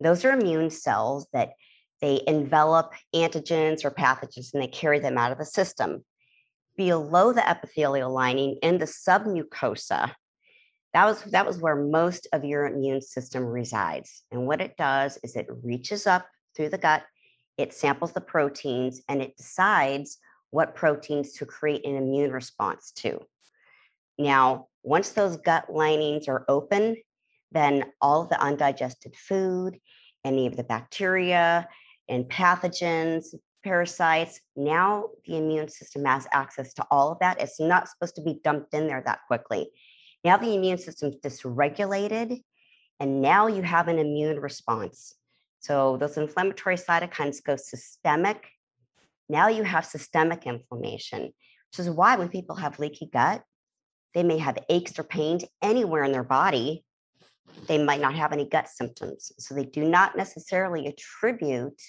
Those 0.00 0.24
are 0.24 0.32
immune 0.32 0.70
cells 0.70 1.26
that 1.32 1.50
they 2.00 2.22
envelop 2.26 2.92
antigens 3.14 3.84
or 3.84 3.90
pathogens 3.90 4.54
and 4.54 4.62
they 4.62 4.68
carry 4.68 4.98
them 4.98 5.18
out 5.18 5.32
of 5.32 5.38
the 5.38 5.44
system. 5.44 6.04
Below 6.76 7.32
the 7.32 7.48
epithelial 7.48 8.12
lining 8.12 8.58
in 8.62 8.78
the 8.78 8.84
submucosa, 8.84 10.12
that 10.94 11.04
was 11.04 11.22
that 11.24 11.46
was 11.46 11.58
where 11.58 11.76
most 11.76 12.26
of 12.32 12.44
your 12.44 12.66
immune 12.66 13.00
system 13.00 13.44
resides 13.44 14.22
and 14.30 14.46
what 14.46 14.60
it 14.60 14.76
does 14.76 15.18
is 15.22 15.36
it 15.36 15.46
reaches 15.62 16.06
up 16.06 16.26
through 16.54 16.68
the 16.68 16.78
gut 16.78 17.02
it 17.56 17.74
samples 17.74 18.12
the 18.12 18.20
proteins 18.20 19.02
and 19.08 19.20
it 19.20 19.36
decides 19.36 20.18
what 20.50 20.74
proteins 20.74 21.32
to 21.32 21.44
create 21.44 21.84
an 21.84 21.96
immune 21.96 22.32
response 22.32 22.92
to 22.92 23.20
now 24.18 24.66
once 24.82 25.10
those 25.10 25.36
gut 25.36 25.72
linings 25.72 26.28
are 26.28 26.44
open 26.48 26.96
then 27.52 27.84
all 28.00 28.22
of 28.22 28.28
the 28.28 28.40
undigested 28.40 29.14
food 29.16 29.78
any 30.24 30.46
of 30.46 30.56
the 30.56 30.64
bacteria 30.64 31.68
and 32.08 32.26
pathogens 32.26 33.34
parasites 33.64 34.40
now 34.56 35.08
the 35.26 35.36
immune 35.36 35.68
system 35.68 36.04
has 36.04 36.26
access 36.32 36.72
to 36.72 36.86
all 36.90 37.12
of 37.12 37.18
that 37.18 37.40
it's 37.40 37.58
not 37.58 37.88
supposed 37.88 38.14
to 38.14 38.22
be 38.22 38.38
dumped 38.44 38.72
in 38.72 38.86
there 38.86 39.02
that 39.04 39.20
quickly 39.26 39.68
now 40.24 40.36
the 40.36 40.54
immune 40.54 40.78
system's 40.78 41.16
dysregulated, 41.16 42.42
and 43.00 43.22
now 43.22 43.46
you 43.46 43.62
have 43.62 43.88
an 43.88 43.98
immune 43.98 44.40
response. 44.40 45.14
So 45.60 45.96
those 45.96 46.16
inflammatory 46.16 46.76
cytokines 46.76 47.42
go 47.42 47.56
systemic. 47.56 48.48
Now 49.28 49.48
you 49.48 49.62
have 49.62 49.84
systemic 49.84 50.46
inflammation, 50.46 51.22
which 51.22 51.78
is 51.78 51.90
why 51.90 52.16
when 52.16 52.28
people 52.28 52.56
have 52.56 52.78
leaky 52.78 53.08
gut, 53.12 53.42
they 54.14 54.22
may 54.22 54.38
have 54.38 54.58
aches 54.68 54.98
or 54.98 55.04
pains 55.04 55.44
anywhere 55.62 56.02
in 56.02 56.12
their 56.12 56.24
body. 56.24 56.84
They 57.66 57.82
might 57.82 58.00
not 58.00 58.14
have 58.14 58.32
any 58.32 58.48
gut 58.48 58.68
symptoms. 58.68 59.32
So 59.38 59.54
they 59.54 59.64
do 59.64 59.84
not 59.84 60.16
necessarily 60.16 60.86
attribute 60.86 61.80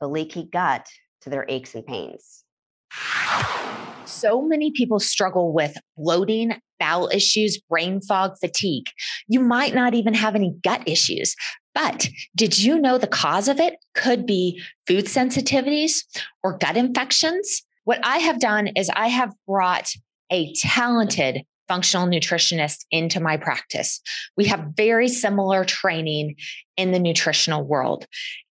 the 0.00 0.08
leaky 0.08 0.48
gut 0.52 0.86
to 1.22 1.30
their 1.30 1.44
aches 1.48 1.74
and 1.74 1.86
pains. 1.86 2.44
So 4.04 4.40
many 4.40 4.72
people 4.72 4.98
struggle 4.98 5.52
with 5.52 5.76
bloating, 5.96 6.54
bowel 6.80 7.10
issues, 7.12 7.58
brain 7.58 8.00
fog, 8.00 8.36
fatigue. 8.40 8.86
You 9.28 9.40
might 9.40 9.74
not 9.74 9.94
even 9.94 10.14
have 10.14 10.34
any 10.34 10.54
gut 10.64 10.82
issues. 10.86 11.34
But 11.74 12.08
did 12.34 12.58
you 12.58 12.78
know 12.78 12.98
the 12.98 13.06
cause 13.06 13.48
of 13.48 13.60
it 13.60 13.76
could 13.94 14.26
be 14.26 14.60
food 14.86 15.04
sensitivities 15.04 16.04
or 16.42 16.56
gut 16.56 16.76
infections? 16.76 17.62
What 17.84 18.00
I 18.02 18.18
have 18.18 18.40
done 18.40 18.68
is 18.76 18.90
I 18.90 19.08
have 19.08 19.32
brought 19.46 19.92
a 20.30 20.52
talented 20.54 21.42
functional 21.68 22.08
nutritionist 22.08 22.84
into 22.90 23.20
my 23.20 23.36
practice. 23.36 24.00
We 24.36 24.46
have 24.46 24.72
very 24.76 25.08
similar 25.08 25.64
training 25.64 26.36
in 26.76 26.92
the 26.92 26.98
nutritional 26.98 27.64
world. 27.64 28.06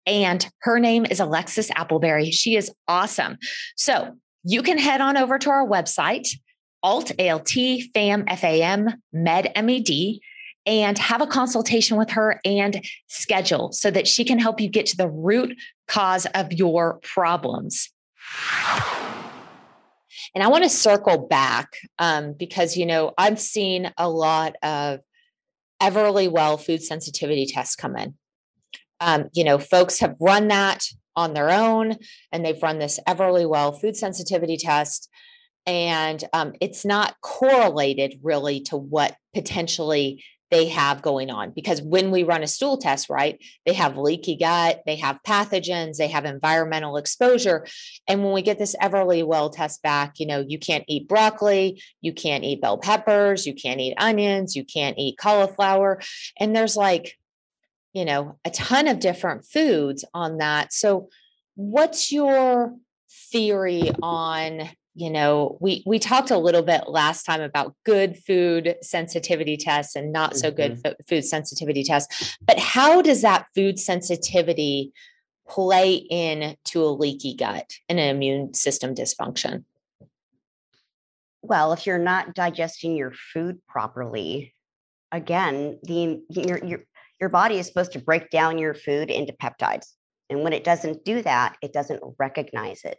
And 0.06 0.48
her 0.60 0.80
name 0.80 1.06
is 1.06 1.20
Alexis 1.20 1.70
Appleberry. 1.72 2.32
She 2.32 2.56
is 2.56 2.72
awesome. 2.88 3.38
So 3.76 4.16
you 4.44 4.64
can 4.64 4.78
head 4.78 5.02
on 5.02 5.18
over 5.18 5.38
to 5.40 5.50
our 5.50 5.68
website, 5.68 6.28
alt 6.82 7.12
alt 7.20 7.50
fam 7.94 8.26
fam 8.26 8.90
med 9.12 9.52
med 9.56 10.20
and 10.66 10.98
have 10.98 11.22
a 11.22 11.28
consultation 11.28 11.98
with 11.98 12.12
her 12.12 12.40
and 12.46 12.86
schedule 13.08 13.72
so 13.72 13.90
that 13.90 14.08
she 14.08 14.24
can 14.24 14.38
help 14.38 14.60
you 14.60 14.70
get 14.70 14.86
to 14.86 14.98
the 14.98 15.10
root 15.10 15.58
cause 15.88 16.26
of 16.36 16.52
your 16.52 17.00
problems. 17.00 17.90
And 20.34 20.44
I 20.44 20.48
want 20.48 20.64
to 20.64 20.70
circle 20.70 21.28
back 21.28 21.78
um, 22.00 22.34
because, 22.34 22.78
you 22.78 22.86
know, 22.86 23.14
I've 23.18 23.40
seen 23.40 23.92
a 23.98 24.10
lot 24.10 24.56
of 24.62 25.00
Everlywell 25.82 26.60
food 26.60 26.84
sensitivity 26.84 27.46
tests 27.46 27.76
come 27.76 27.96
in. 27.96 28.16
Um, 29.00 29.30
you 29.34 29.44
know, 29.44 29.60
folks 29.60 30.00
have 30.00 30.16
run 30.20 30.48
that 30.48 30.84
on 31.16 31.34
their 31.34 31.50
own 31.50 31.98
and 32.32 32.46
they've 32.46 32.62
run 32.62 32.80
this 32.80 33.00
Everlywell 33.08 33.80
food 33.80 33.96
sensitivity 33.96 34.58
test 34.58 35.10
and 35.68 36.24
um, 36.32 36.54
it's 36.62 36.86
not 36.86 37.20
correlated 37.22 38.20
really 38.24 38.62
to 38.62 38.78
what 38.78 39.16
potentially 39.34 40.24
they 40.50 40.68
have 40.70 41.02
going 41.02 41.30
on 41.30 41.52
because 41.52 41.82
when 41.82 42.12
we 42.12 42.24
run 42.24 42.44
a 42.44 42.48
stool 42.48 42.78
test 42.78 43.10
right 43.10 43.44
they 43.66 43.74
have 43.74 43.98
leaky 43.98 44.36
gut 44.36 44.82
they 44.86 44.96
have 44.96 45.20
pathogens 45.28 45.98
they 45.98 46.08
have 46.08 46.26
environmental 46.26 46.98
exposure. 46.98 47.66
And 48.08 48.24
when 48.24 48.34
we 48.34 48.42
get 48.42 48.58
this 48.58 48.76
everlywell 48.82 49.52
test 49.52 49.82
back 49.82 50.20
you 50.20 50.26
know 50.26 50.44
you 50.48 50.60
can't 50.60 50.86
eat 50.88 51.08
broccoli 51.08 51.82
you 52.02 52.14
can't 52.14 52.44
eat 52.44 52.62
bell 52.62 52.78
peppers 52.78 53.46
you 53.46 53.54
can't 53.54 53.80
eat 53.80 53.96
onions 53.98 54.56
you 54.56 54.64
can't 54.64 54.98
eat 54.98 55.18
cauliflower. 55.18 56.02
And 56.40 56.56
there's 56.56 56.78
like 56.78 57.18
you 57.94 58.06
know 58.06 58.38
a 58.46 58.50
ton 58.52 58.88
of 58.88 59.00
different 59.00 59.46
foods 59.46 60.06
on 60.14 60.38
that. 60.38 60.74
So 60.74 61.10
what's 61.56 62.12
your 62.12 62.76
theory 63.32 63.92
on 64.02 64.70
you 64.98 65.12
know 65.12 65.58
we 65.62 65.84
we 65.86 66.00
talked 66.00 66.32
a 66.32 66.38
little 66.38 66.64
bit 66.64 66.90
last 66.90 67.24
time 67.24 67.42
about 67.42 67.76
good 67.86 68.18
food 68.18 68.76
sensitivity 68.82 69.56
tests 69.56 69.96
and 69.96 70.12
not 70.12 70.36
so 70.36 70.50
good 70.50 70.74
mm-hmm. 70.74 70.92
food 71.08 71.24
sensitivity 71.24 71.84
tests 71.84 72.36
but 72.42 72.58
how 72.58 73.02
does 73.02 73.22
that 73.22 73.46
food 73.54 73.80
sensitivity 73.80 74.92
play 75.48 75.94
in 75.94 76.58
to 76.66 76.84
a 76.84 76.90
leaky 76.90 77.36
gut 77.36 77.74
and 77.88 78.00
an 78.00 78.10
immune 78.10 78.54
system 78.56 78.96
dysfunction 78.96 79.64
well 81.44 81.74
if 81.74 81.86
you're 81.86 82.00
not 82.00 82.34
digesting 82.34 82.96
your 82.96 83.14
food 83.34 83.62
properly 83.68 84.52
again 85.12 85.78
the 85.84 86.20
your 86.30 86.66
your, 86.66 86.80
your 87.22 87.30
body 87.30 87.60
is 87.60 87.68
supposed 87.68 87.92
to 87.92 88.00
break 88.00 88.32
down 88.32 88.58
your 88.58 88.74
food 88.74 89.12
into 89.12 89.32
peptides 89.34 89.94
and 90.32 90.42
when 90.42 90.54
it 90.54 90.64
doesn't 90.64 91.06
do 91.06 91.22
that 91.22 91.56
it 91.62 91.72
doesn't 91.72 92.02
recognize 92.18 92.82
it 92.84 92.98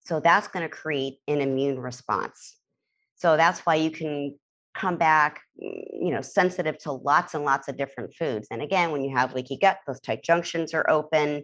so 0.00 0.20
that's 0.20 0.48
going 0.48 0.68
to 0.68 0.74
create 0.74 1.18
an 1.28 1.40
immune 1.40 1.78
response. 1.78 2.56
So 3.16 3.36
that's 3.36 3.60
why 3.60 3.76
you 3.76 3.90
can 3.90 4.38
come 4.74 4.96
back, 4.96 5.42
mm, 5.62 5.84
you 5.92 6.10
know, 6.10 6.22
sensitive 6.22 6.78
to 6.78 6.92
lots 6.92 7.34
and 7.34 7.44
lots 7.44 7.68
of 7.68 7.76
different 7.76 8.14
foods. 8.14 8.48
And 8.50 8.62
again, 8.62 8.92
when 8.92 9.04
you 9.04 9.14
have 9.16 9.34
leaky 9.34 9.58
gut, 9.58 9.78
those 9.86 10.00
tight 10.00 10.22
junctions 10.22 10.74
are 10.74 10.88
open, 10.88 11.42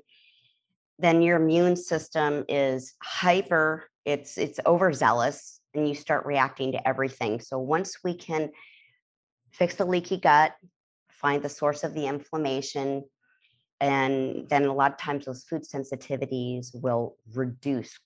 then 0.98 1.22
your 1.22 1.36
immune 1.36 1.76
system 1.76 2.44
is 2.48 2.94
hyper, 3.02 3.84
it's 4.04 4.38
it's 4.38 4.58
overzealous 4.64 5.60
and 5.74 5.86
you 5.86 5.94
start 5.94 6.24
reacting 6.24 6.72
to 6.72 6.88
everything. 6.88 7.40
So 7.40 7.58
once 7.58 7.98
we 8.02 8.14
can 8.14 8.50
fix 9.52 9.74
the 9.74 9.84
leaky 9.84 10.16
gut, 10.16 10.54
find 11.10 11.42
the 11.42 11.48
source 11.50 11.84
of 11.84 11.92
the 11.92 12.06
inflammation, 12.06 13.04
and 13.80 14.48
then 14.48 14.64
a 14.64 14.72
lot 14.72 14.92
of 14.92 14.98
times 14.98 15.26
those 15.26 15.44
food 15.44 15.64
sensitivities 15.64 16.68
will 16.74 17.16
reduce 17.34 17.98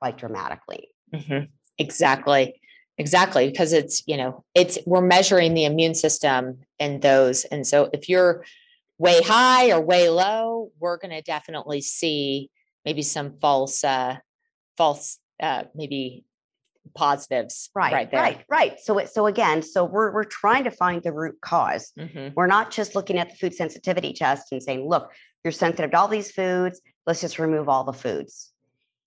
quite 0.00 0.18
dramatically. 0.18 0.88
Mm-hmm. 1.14 1.44
Exactly. 1.78 2.60
Exactly. 2.98 3.48
Because 3.48 3.72
it's, 3.72 4.02
you 4.06 4.16
know, 4.16 4.44
it's, 4.54 4.78
we're 4.86 5.00
measuring 5.00 5.54
the 5.54 5.64
immune 5.64 5.94
system 5.94 6.58
in 6.78 7.00
those. 7.00 7.44
And 7.44 7.66
so 7.66 7.90
if 7.92 8.08
you're 8.08 8.44
way 8.98 9.22
high 9.22 9.70
or 9.70 9.80
way 9.80 10.08
low, 10.08 10.72
we're 10.80 10.96
going 10.98 11.12
to 11.12 11.22
definitely 11.22 11.80
see 11.80 12.50
maybe 12.84 13.02
some 13.02 13.34
false 13.40 13.84
uh 13.84 14.16
false 14.76 15.18
uh 15.42 15.64
maybe 15.74 16.24
positives 16.94 17.68
right 17.74 17.92
right 17.92 18.10
there. 18.10 18.20
right 18.20 18.44
right 18.48 18.80
so 18.80 18.96
it 18.98 19.08
so 19.10 19.26
again 19.26 19.60
so 19.62 19.84
we're 19.84 20.10
we're 20.12 20.24
trying 20.24 20.64
to 20.64 20.70
find 20.70 21.02
the 21.02 21.12
root 21.12 21.36
because 21.42 21.92
Mhm. 21.98 22.32
we're 22.34 22.46
not 22.46 22.70
just 22.70 22.94
looking 22.94 23.18
at 23.18 23.28
the 23.30 23.36
food 23.36 23.54
sensitivity 23.54 24.12
test 24.14 24.52
and 24.52 24.62
saying 24.62 24.88
look 24.88 25.10
you're 25.44 25.52
sensitive 25.52 25.90
to 25.90 25.98
all 25.98 26.08
these 26.08 26.30
foods 26.30 26.80
let's 27.06 27.20
just 27.20 27.38
remove 27.38 27.68
all 27.68 27.84
the 27.84 27.92
foods 27.92 28.52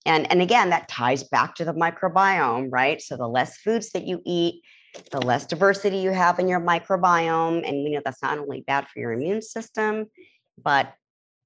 and 0.06 0.30
and 0.30 0.42
again 0.42 0.70
that 0.70 0.88
ties 0.88 1.24
back 1.24 1.54
to 1.54 1.64
the 1.64 1.74
microbiome 1.74 2.68
right 2.70 3.00
so 3.00 3.16
the 3.16 3.26
less 3.26 3.56
foods 3.58 3.90
that 3.90 4.06
you 4.06 4.20
eat 4.24 4.62
the 5.10 5.20
less 5.20 5.46
diversity 5.46 5.98
you 5.98 6.10
have 6.10 6.38
in 6.38 6.48
your 6.48 6.60
microbiome 6.60 7.66
and 7.66 7.82
you 7.82 7.90
know 7.90 8.02
that's 8.04 8.22
not 8.22 8.38
only 8.38 8.62
bad 8.66 8.86
for 8.88 8.98
your 8.98 9.12
immune 9.12 9.42
system 9.42 10.06
but 10.62 10.92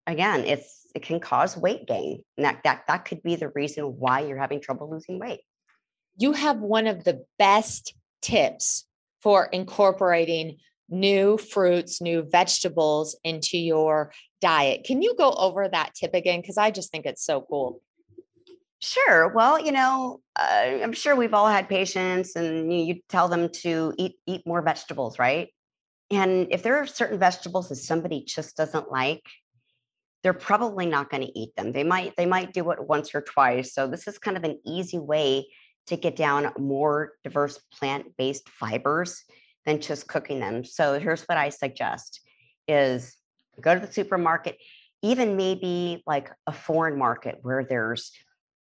again 0.07 0.45
it's 0.45 0.87
it 0.95 1.03
can 1.03 1.21
cause 1.21 1.57
weight 1.57 1.87
gain 1.87 2.23
and 2.37 2.47
that 2.47 2.61
that, 2.65 2.83
that 2.89 3.05
could 3.05 3.23
be 3.23 3.37
the 3.37 3.51
reason 3.55 3.85
why 3.85 4.21
you're 4.21 4.39
having 4.39 4.61
trouble 4.61 4.91
losing 4.91 5.19
weight 5.19 5.41
you 6.19 6.33
have 6.33 6.59
one 6.59 6.87
of 6.87 7.05
the 7.05 7.25
best 7.39 7.95
tips 8.23 8.87
for 9.23 9.47
incorporating 9.47 10.57
new 10.89 11.37
fruits, 11.37 12.01
new 12.01 12.23
vegetables 12.23 13.17
into 13.25 13.59
your 13.59 14.13
diet. 14.41 14.85
Can 14.85 15.03
you 15.03 15.15
go 15.17 15.33
over 15.33 15.69
that 15.69 15.95
tip 15.95 16.15
again? 16.15 16.41
Because 16.41 16.59
I 16.59 16.71
just 16.71 16.91
think 16.91 17.07
it's 17.07 17.25
so 17.25 17.41
cool. 17.41 17.81
Sure. 18.81 19.29
Well, 19.29 19.59
you 19.65 19.73
know, 19.73 20.21
uh, 20.39 20.79
I'm 20.83 20.93
sure 20.93 21.17
we've 21.17 21.33
all 21.35 21.49
had 21.49 21.69
patients, 21.69 22.37
and 22.37 22.73
you, 22.73 22.79
you 22.81 22.95
tell 23.09 23.29
them 23.29 23.49
to 23.63 23.95
eat 23.97 24.17
eat 24.27 24.47
more 24.47 24.61
vegetables, 24.63 25.19
right? 25.19 25.49
And 26.11 26.49
if 26.51 26.63
there 26.63 26.77
are 26.79 26.87
certain 26.87 27.19
vegetables 27.19 27.69
that 27.71 27.77
somebody 27.77 28.25
just 28.27 28.57
doesn't 28.57 28.93
like, 28.93 29.23
they're 30.23 30.35
probably 30.35 30.87
not 30.87 31.11
going 31.11 31.23
to 31.25 31.39
eat 31.39 31.55
them. 31.57 31.73
They 31.73 31.85
might 31.85 32.17
they 32.17 32.27
might 32.27 32.53
do 32.53 32.71
it 32.73 32.87
once 32.89 33.15
or 33.15 33.23
twice. 33.23 33.75
So 33.75 33.87
this 33.89 34.09
is 34.09 34.19
kind 34.19 34.37
of 34.37 34.45
an 34.45 34.59
easy 34.67 34.99
way 34.99 35.47
to 35.89 35.97
get 35.97 36.17
down 36.17 36.53
more 36.59 37.13
diverse 37.25 37.59
plant-based 37.79 38.49
fibers 38.49 39.23
than 39.67 39.81
just 39.81 40.09
cooking 40.09 40.41
them. 40.41 40.65
So 40.65 40.99
here's 40.99 41.23
what 41.25 41.39
I 41.39 41.49
suggest 41.51 42.21
is 42.69 43.17
go 43.61 43.75
to 43.75 43.87
the 43.87 43.93
supermarket, 43.93 44.59
even 45.03 45.37
maybe 45.37 46.03
like 46.07 46.31
a 46.47 46.53
foreign 46.53 46.99
market 46.99 47.39
where 47.43 47.65
there's 47.65 48.13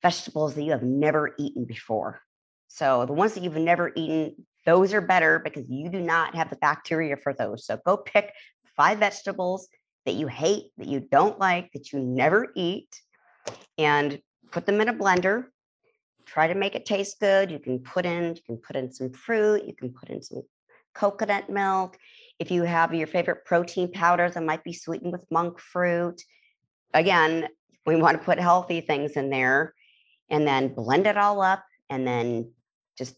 vegetables 0.05 0.53
that 0.53 0.61
you 0.61 0.71
have 0.71 0.83
never 0.83 1.33
eaten 1.39 1.65
before. 1.65 2.21
So 2.67 3.07
the 3.07 3.13
ones 3.13 3.33
that 3.33 3.41
you've 3.41 3.55
never 3.55 3.91
eaten, 3.95 4.35
those 4.63 4.93
are 4.93 5.01
better 5.01 5.39
because 5.39 5.65
you 5.67 5.89
do 5.89 5.99
not 5.99 6.35
have 6.35 6.51
the 6.51 6.57
bacteria 6.57 7.17
for 7.17 7.33
those. 7.33 7.65
So 7.65 7.79
go 7.83 7.97
pick 7.97 8.31
five 8.77 8.99
vegetables 8.99 9.67
that 10.05 10.13
you 10.13 10.27
hate, 10.27 10.65
that 10.77 10.87
you 10.87 10.99
don't 10.99 11.39
like, 11.39 11.71
that 11.73 11.91
you 11.91 11.99
never 11.99 12.49
eat, 12.55 12.89
and 13.79 14.19
put 14.51 14.67
them 14.67 14.79
in 14.79 14.89
a 14.89 14.93
blender. 14.93 15.45
Try 16.27 16.45
to 16.49 16.55
make 16.55 16.75
it 16.75 16.85
taste 16.85 17.19
good. 17.19 17.49
You 17.49 17.57
can 17.57 17.79
put 17.79 18.05
in, 18.05 18.35
you 18.35 18.43
can 18.45 18.57
put 18.57 18.75
in 18.75 18.91
some 18.91 19.11
fruit, 19.11 19.65
you 19.65 19.73
can 19.73 19.89
put 19.89 20.09
in 20.09 20.21
some 20.21 20.43
coconut 20.93 21.49
milk. 21.49 21.97
If 22.37 22.51
you 22.51 22.61
have 22.61 22.93
your 22.93 23.07
favorite 23.07 23.43
protein 23.45 23.91
powder 23.91 24.29
that 24.29 24.43
might 24.43 24.63
be 24.63 24.73
sweetened 24.73 25.13
with 25.13 25.25
monk 25.31 25.59
fruit, 25.59 26.21
again, 26.93 27.47
we 27.87 27.95
want 27.95 28.19
to 28.19 28.23
put 28.23 28.39
healthy 28.39 28.81
things 28.81 29.13
in 29.13 29.31
there 29.31 29.74
and 30.29 30.47
then 30.47 30.73
blend 30.73 31.07
it 31.07 31.17
all 31.17 31.41
up 31.41 31.63
and 31.89 32.07
then 32.07 32.51
just 32.97 33.15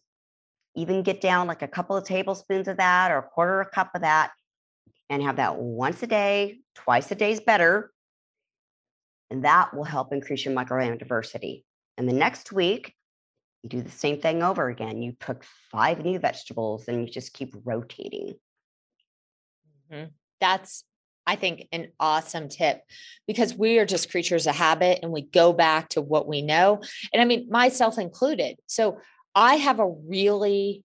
even 0.76 1.04
get 1.04 1.22
down 1.22 1.48
like 1.48 1.62
a 1.62 1.68
couple 1.68 1.96
of 1.96 2.06
tablespoons 2.06 2.68
of 2.68 2.78
that 2.78 3.12
or 3.12 3.18
a 3.20 3.24
quarter 3.24 3.62
a 3.62 3.70
cup 3.70 3.92
of 3.96 4.02
that 4.02 4.32
and 5.10 5.24
have 5.24 5.38
that 5.38 5.58
once 5.58 6.04
a 6.04 6.08
day, 6.08 6.60
twice 6.76 7.10
a 7.12 7.16
day 7.16 7.32
is 7.32 7.40
better. 7.40 7.92
And 9.30 9.44
that 9.46 9.74
will 9.74 9.84
help 9.84 10.14
increase 10.14 10.46
your 10.46 10.54
microbiome 10.54 11.00
diversity. 11.00 11.66
And 11.98 12.08
the 12.08 12.14
next 12.14 12.52
week, 12.52 12.94
you 13.64 13.70
do 13.70 13.82
the 13.82 13.92
same 13.92 14.22
thing 14.22 14.44
over 14.44 14.70
again. 14.70 15.02
You 15.02 15.16
cook 15.20 15.44
five 15.72 16.04
new 16.04 16.20
vegetables 16.20 16.88
and 16.88 17.06
you 17.06 17.12
just 17.12 17.34
keep 17.34 17.54
rotating. 17.66 18.36
Mhm. 19.92 20.12
That's, 20.40 20.84
I 21.28 21.36
think, 21.36 21.68
an 21.72 21.90
awesome 22.00 22.48
tip 22.48 22.82
because 23.28 23.54
we 23.54 23.78
are 23.78 23.86
just 23.86 24.10
creatures 24.10 24.48
of 24.48 24.56
habit 24.56 25.00
and 25.04 25.12
we 25.12 25.22
go 25.22 25.54
back 25.54 25.90
to 25.90 26.02
what 26.02 26.28
we 26.28 26.42
know. 26.42 26.82
And 27.14 27.22
I 27.22 27.26
mean, 27.26 27.50
myself 27.52 28.00
included. 28.00 28.58
So 28.66 29.00
I 29.36 29.56
have 29.56 29.80
a 29.80 29.88
really, 29.88 30.84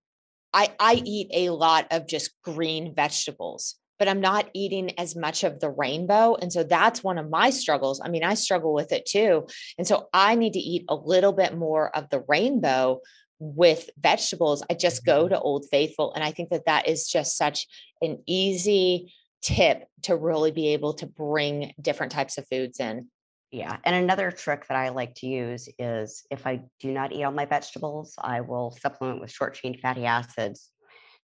I, 0.52 0.74
I 0.78 1.00
eat 1.04 1.28
a 1.32 1.50
lot 1.50 1.86
of 1.92 2.08
just 2.08 2.32
green 2.42 2.94
vegetables, 2.94 3.76
but 3.98 4.08
I'm 4.08 4.20
not 4.20 4.50
eating 4.52 4.98
as 4.98 5.14
much 5.14 5.44
of 5.44 5.60
the 5.60 5.70
rainbow. 5.70 6.34
And 6.34 6.52
so 6.52 6.64
that's 6.64 7.04
one 7.04 7.18
of 7.18 7.30
my 7.30 7.50
struggles. 7.50 8.00
I 8.04 8.08
mean, 8.08 8.24
I 8.24 8.34
struggle 8.34 8.74
with 8.74 8.90
it 8.92 9.06
too. 9.06 9.46
And 9.78 9.86
so 9.86 10.08
I 10.12 10.34
need 10.34 10.54
to 10.54 10.58
eat 10.58 10.84
a 10.88 10.96
little 10.96 11.32
bit 11.32 11.56
more 11.56 11.94
of 11.96 12.10
the 12.10 12.24
rainbow 12.26 13.00
with 13.38 13.90
vegetables. 13.98 14.62
I 14.68 14.74
just 14.74 15.04
go 15.04 15.24
mm-hmm. 15.24 15.34
to 15.34 15.40
Old 15.40 15.66
Faithful. 15.70 16.12
And 16.14 16.22
I 16.22 16.32
think 16.32 16.50
that 16.50 16.66
that 16.66 16.88
is 16.88 17.08
just 17.08 17.36
such 17.36 17.66
an 18.00 18.22
easy 18.26 19.14
tip 19.42 19.86
to 20.02 20.16
really 20.16 20.50
be 20.50 20.68
able 20.68 20.94
to 20.94 21.06
bring 21.06 21.72
different 21.80 22.12
types 22.12 22.38
of 22.38 22.46
foods 22.48 22.80
in. 22.80 23.08
Yeah. 23.50 23.76
And 23.84 23.94
another 23.94 24.30
trick 24.30 24.66
that 24.68 24.76
I 24.76 24.88
like 24.88 25.14
to 25.16 25.26
use 25.26 25.68
is 25.78 26.24
if 26.30 26.46
I 26.46 26.62
do 26.80 26.90
not 26.90 27.12
eat 27.12 27.22
all 27.22 27.32
my 27.32 27.44
vegetables, 27.44 28.14
I 28.18 28.40
will 28.40 28.70
supplement 28.80 29.20
with 29.20 29.30
short 29.30 29.54
chain 29.54 29.78
fatty 29.78 30.06
acids. 30.06 30.70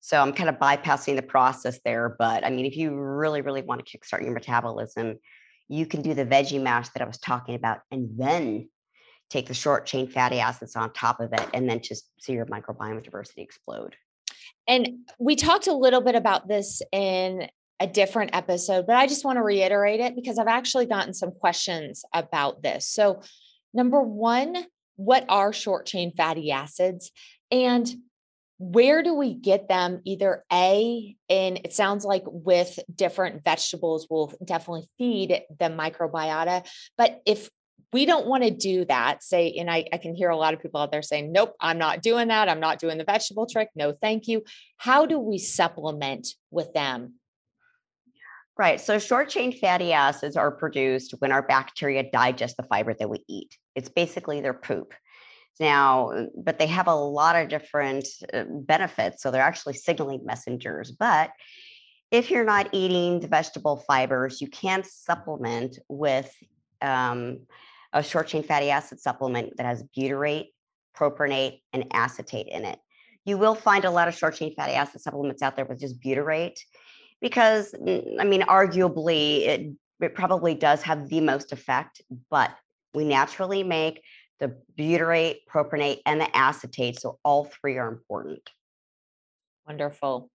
So 0.01 0.21
I'm 0.21 0.33
kind 0.33 0.49
of 0.49 0.57
bypassing 0.57 1.17
the 1.17 1.23
process 1.23 1.81
there. 1.85 2.17
But 2.19 2.45
I 2.45 2.51
mean, 2.51 2.67
if 2.67 2.77
you 2.77 2.95
really, 2.95 3.41
really 3.41 3.63
want 3.63 3.85
to 3.85 3.99
kickstart 3.99 4.23
your 4.23 4.33
metabolism, 4.33 5.19
you 5.69 5.87
can 5.87 6.03
do 6.03 6.15
the 6.15 6.27
veggie 6.27 6.63
mash 6.63 6.91
that 6.91 7.03
I 7.03 7.07
was 7.07 7.19
talking 7.19 7.55
about 7.55 7.81
and 7.91 8.11
then 8.17 8.69
take 9.31 9.47
the 9.47 9.55
short 9.55 9.87
chain 9.87 10.07
fatty 10.07 10.41
acids 10.41 10.77
on 10.77 10.93
top 10.93 11.21
of 11.21 11.33
it 11.33 11.47
and 11.53 11.69
then 11.69 11.81
just 11.83 12.11
see 12.21 12.33
your 12.33 12.47
microbiome 12.47 13.03
diversity 13.03 13.43
explode. 13.43 13.97
And 14.67 15.07
we 15.19 15.35
talked 15.35 15.67
a 15.67 15.75
little 15.75 16.01
bit 16.03 16.15
about 16.15 16.49
this 16.49 16.83
in 16.93 17.49
a 17.81 17.87
different 17.87 18.35
episode, 18.35 18.87
but 18.87 18.97
I 18.97 19.07
just 19.07 19.25
want 19.25 19.37
to 19.37 19.43
reiterate 19.43 20.01
it 20.01 20.17
because 20.17 20.39
I've 20.39 20.49
actually 20.49 20.87
gotten 20.87 21.15
some 21.15 21.31
questions 21.31 22.05
about 22.13 22.63
this. 22.63 22.89
So, 22.89 23.23
number 23.73 24.03
one, 24.03 24.67
what 24.97 25.25
are 25.29 25.53
short 25.53 25.87
chain 25.87 26.13
fatty 26.17 26.51
acids? 26.51 27.13
And 27.51 27.89
where 28.59 29.05
do 29.05 29.15
we 29.15 29.35
get 29.35 29.69
them? 29.69 30.01
Either 30.05 30.45
A, 30.53 31.17
and 31.31 31.61
it 31.65 31.73
sounds 31.73 32.05
like 32.05 32.25
with 32.27 32.79
different 32.93 33.45
vegetables 33.45 34.09
will 34.11 34.35
definitely 34.45 34.89
feed 34.99 35.43
the 35.61 35.67
microbiota. 35.67 36.69
But 36.97 37.23
if 37.25 37.49
we 37.93 38.05
don't 38.05 38.27
want 38.27 38.43
to 38.43 38.51
do 38.51 38.85
that, 38.87 39.23
say, 39.23 39.53
and 39.53 39.71
I, 39.71 39.87
I 39.93 39.99
can 39.99 40.15
hear 40.15 40.29
a 40.29 40.37
lot 40.37 40.53
of 40.53 40.61
people 40.61 40.81
out 40.81 40.91
there 40.91 41.03
saying, 41.03 41.33
nope, 41.33 41.55
I'm 41.61 41.79
not 41.79 42.03
doing 42.03 42.29
that. 42.29 42.49
I'm 42.49 42.61
not 42.61 42.81
doing 42.81 42.99
the 42.99 43.05
vegetable 43.05 43.47
trick. 43.47 43.69
No, 43.75 43.93
thank 43.93 44.27
you. 44.27 44.43
How 44.77 45.07
do 45.07 45.19
we 45.19 45.39
supplement 45.39 46.29
with 46.51 46.73
them? 46.75 47.15
Right. 48.59 48.81
So 48.81 48.99
short 48.99 49.29
chain 49.29 49.53
fatty 49.53 49.93
acids 49.93 50.37
are 50.37 50.51
produced 50.51 51.15
when 51.21 51.31
our 51.31 51.43
bacteria 51.43 52.11
digest 52.11 52.57
the 52.57 52.65
fiber 52.65 52.93
that 52.93 53.09
we 53.09 53.25
eat. 53.29 53.57
It's 53.77 53.89
basically 53.89 54.41
their 54.41 54.55
poop. 54.55 54.93
Now, 55.61 56.27
but 56.37 56.59
they 56.59 56.67
have 56.67 56.89
a 56.89 56.95
lot 56.95 57.37
of 57.37 57.49
different 57.49 58.09
uh, 58.33 58.45
benefits. 58.49 59.23
So 59.23 59.31
they're 59.31 59.43
actually 59.43 59.75
signaling 59.75 60.25
messengers. 60.25 60.91
But 60.91 61.31
if 62.11 62.31
you're 62.31 62.45
not 62.45 62.69
eating 62.73 63.21
the 63.21 63.29
vegetable 63.29 63.85
fibers, 63.87 64.41
you 64.41 64.49
can 64.49 64.83
supplement 64.83 65.79
with 65.89 66.33
um, 66.83 67.41
a 67.93 68.03
short 68.03 68.27
chain 68.27 68.43
fatty 68.43 68.71
acid 68.71 68.99
supplement 68.99 69.57
that 69.57 69.67
has 69.67 69.85
butyrate, 69.97 70.47
propionate, 70.97 71.61
and 71.73 71.87
acetate 71.93 72.49
in 72.49 72.65
it. 72.65 72.79
You 73.25 73.39
will 73.39 73.55
find 73.55 73.85
a 73.85 73.91
lot 73.91 74.09
of 74.09 74.17
short 74.17 74.35
chain 74.35 74.55
fatty 74.57 74.73
acid 74.73 75.01
supplements 75.01 75.43
out 75.43 75.55
there 75.55 75.65
with 75.65 75.81
just 75.81 76.01
butyrate 76.01 76.59
because 77.21 77.73
mm, 77.73 78.17
I 78.21 78.25
mean, 78.25 78.43
arguably, 78.43 79.47
it, 79.47 79.73
it 80.01 80.15
probably 80.15 80.55
does 80.55 80.83
have 80.83 81.09
the 81.09 81.21
most 81.21 81.53
effect, 81.53 82.03
but 82.31 82.55
we 82.95 83.05
naturally 83.05 83.63
make 83.63 84.03
the 84.41 84.57
butyrate, 84.79 85.39
propionate, 85.51 86.01
and 86.07 86.21
the 86.21 86.37
acetate. 86.37 87.01
So 87.01 87.19
all 87.25 87.45
three 87.45 87.77
are 87.77 87.89
important. 87.89 88.49
Wonderful. 89.67 90.31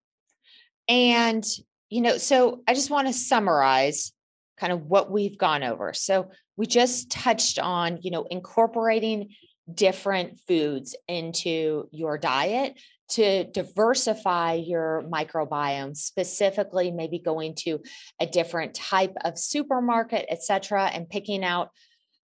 And, 0.88 1.46
you 1.90 2.02
know, 2.02 2.18
so 2.18 2.62
I 2.68 2.74
just 2.74 2.90
want 2.90 3.08
to 3.08 3.14
summarize 3.14 4.12
kind 4.60 4.74
of 4.74 4.84
what 4.84 5.10
we've 5.10 5.38
gone 5.38 5.64
over. 5.64 5.94
So 5.94 6.30
we 6.58 6.68
just 6.68 7.10
touched 7.10 7.58
on, 7.60 8.00
you 8.02 8.12
know, 8.12 8.26
incorporating 8.30 9.30
different 9.74 10.40
foods 10.48 10.96
into 11.08 11.88
your 11.92 12.18
diet 12.18 12.78
to 13.10 13.44
diversify 13.46 14.54
your 14.54 15.04
microbiome 15.12 15.96
specifically 15.96 16.92
maybe 16.92 17.20
going 17.20 17.54
to 17.56 17.80
a 18.20 18.26
different 18.26 18.74
type 18.74 19.14
of 19.24 19.38
supermarket 19.38 20.26
etc 20.30 20.86
and 20.86 21.10
picking 21.10 21.44
out 21.44 21.70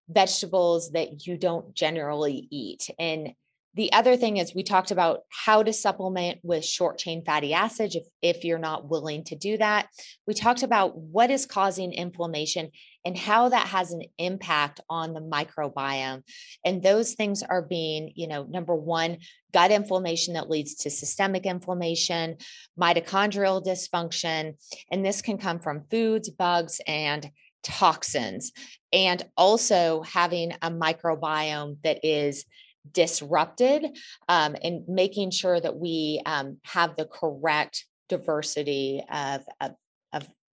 vegetables 0.09 0.91
that 0.91 1.25
you 1.25 1.37
don't 1.37 1.73
generally 1.73 2.47
eat. 2.49 2.89
And 2.97 3.33
the 3.75 3.93
other 3.93 4.17
thing 4.17 4.37
is 4.37 4.55
we 4.55 4.63
talked 4.63 4.89
about 4.91 5.21
how 5.29 5.61
to 5.61 5.71
supplement 5.71 6.39
with 6.41 6.65
short 6.65 6.97
chain 6.97 7.23
fatty 7.23 7.53
acids 7.53 7.95
if, 7.95 8.03
if 8.21 8.43
you're 8.43 8.57
not 8.57 8.89
willing 8.89 9.23
to 9.25 9.35
do 9.35 9.57
that. 9.57 9.87
We 10.25 10.33
talked 10.33 10.63
about 10.63 10.97
what 10.97 11.29
is 11.29 11.45
causing 11.45 11.93
inflammation 11.93 12.71
and 13.05 13.17
how 13.17 13.49
that 13.49 13.67
has 13.67 13.91
an 13.91 14.03
impact 14.17 14.81
on 14.89 15.13
the 15.13 15.21
microbiome. 15.21 16.23
And 16.65 16.83
those 16.83 17.13
things 17.13 17.43
are 17.43 17.61
being, 17.61 18.11
you 18.15 18.27
know, 18.27 18.43
number 18.43 18.75
one, 18.75 19.17
gut 19.53 19.71
inflammation 19.71 20.33
that 20.33 20.49
leads 20.49 20.75
to 20.75 20.89
systemic 20.89 21.45
inflammation, 21.45 22.37
mitochondrial 22.79 23.65
dysfunction. 23.65 24.55
And 24.91 25.05
this 25.05 25.21
can 25.21 25.37
come 25.37 25.59
from 25.59 25.85
foods, 25.89 26.29
bugs, 26.29 26.81
and 26.87 27.29
toxins. 27.63 28.51
And 28.91 29.23
also 29.37 30.01
having 30.03 30.53
a 30.61 30.71
microbiome 30.71 31.77
that 31.83 31.99
is 32.03 32.45
disrupted 32.91 33.85
um, 34.27 34.55
and 34.63 34.87
making 34.87 35.31
sure 35.31 35.59
that 35.59 35.75
we 35.75 36.21
um, 36.25 36.57
have 36.63 36.95
the 36.95 37.05
correct 37.05 37.85
diversity 38.07 39.03
of, 39.11 39.43
of, 39.61 39.71
of 39.71 39.75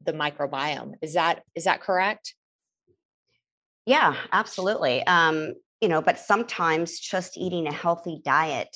the 0.05 0.13
microbiome. 0.13 0.95
Is 1.03 1.15
that 1.15 1.43
is 1.55 1.65
that 1.65 1.81
correct? 1.81 2.35
Yeah, 3.87 4.17
absolutely. 4.33 5.07
Um, 5.07 5.55
you 5.81 5.89
know, 5.89 6.03
but 6.03 6.19
sometimes 6.19 6.99
just 6.99 7.37
eating 7.37 7.67
a 7.67 7.73
healthy 7.73 8.21
diet 8.25 8.75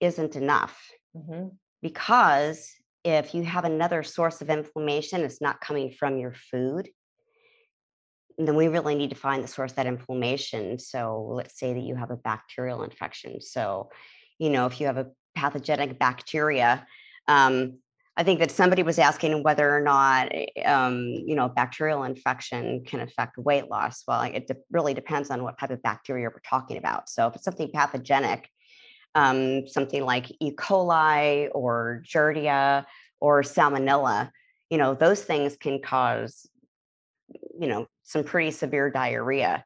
isn't 0.00 0.36
enough 0.36 0.90
mm-hmm. 1.16 1.48
because 1.82 2.70
if 3.04 3.34
you 3.34 3.44
have 3.44 3.64
another 3.64 4.02
source 4.02 4.40
of 4.40 4.50
inflammation, 4.50 5.20
it's 5.20 5.40
not 5.40 5.60
coming 5.60 5.92
from 5.92 6.18
your 6.18 6.34
food, 6.50 6.88
then 8.38 8.56
we 8.56 8.68
really 8.68 8.94
need 8.94 9.10
to 9.10 9.16
find 9.16 9.42
the 9.42 9.48
source 9.48 9.72
of 9.72 9.76
that 9.76 9.86
inflammation. 9.86 10.78
So 10.78 11.26
let's 11.30 11.58
say 11.58 11.72
that 11.72 11.80
you 11.80 11.94
have 11.94 12.10
a 12.10 12.16
bacterial 12.16 12.82
infection. 12.82 13.40
So, 13.40 13.90
you 14.38 14.50
know, 14.50 14.66
if 14.66 14.80
you 14.80 14.86
have 14.86 14.98
a 14.98 15.10
pathogenic 15.34 15.98
bacteria, 15.98 16.86
um, 17.28 17.78
I 18.18 18.22
think 18.22 18.38
that 18.38 18.50
somebody 18.50 18.82
was 18.82 18.98
asking 18.98 19.42
whether 19.42 19.76
or 19.76 19.82
not, 19.82 20.32
um, 20.64 21.00
you 21.26 21.34
know, 21.34 21.48
bacterial 21.48 22.04
infection 22.04 22.82
can 22.84 23.00
affect 23.00 23.36
weight 23.36 23.68
loss. 23.68 24.04
Well, 24.08 24.22
it 24.22 24.46
de- 24.46 24.56
really 24.70 24.94
depends 24.94 25.30
on 25.30 25.42
what 25.42 25.58
type 25.58 25.70
of 25.70 25.82
bacteria 25.82 26.30
we're 26.30 26.40
talking 26.48 26.78
about. 26.78 27.10
So 27.10 27.26
if 27.26 27.34
it's 27.34 27.44
something 27.44 27.70
pathogenic, 27.70 28.48
um, 29.14 29.68
something 29.68 30.02
like 30.02 30.32
E. 30.40 30.52
coli 30.52 31.50
or 31.52 32.02
Giardia 32.06 32.86
or 33.20 33.42
Salmonella, 33.42 34.30
you 34.70 34.78
know, 34.78 34.94
those 34.94 35.22
things 35.22 35.56
can 35.56 35.82
cause, 35.82 36.48
you 37.58 37.68
know, 37.68 37.86
some 38.02 38.24
pretty 38.24 38.50
severe 38.50 38.90
diarrhea. 38.90 39.62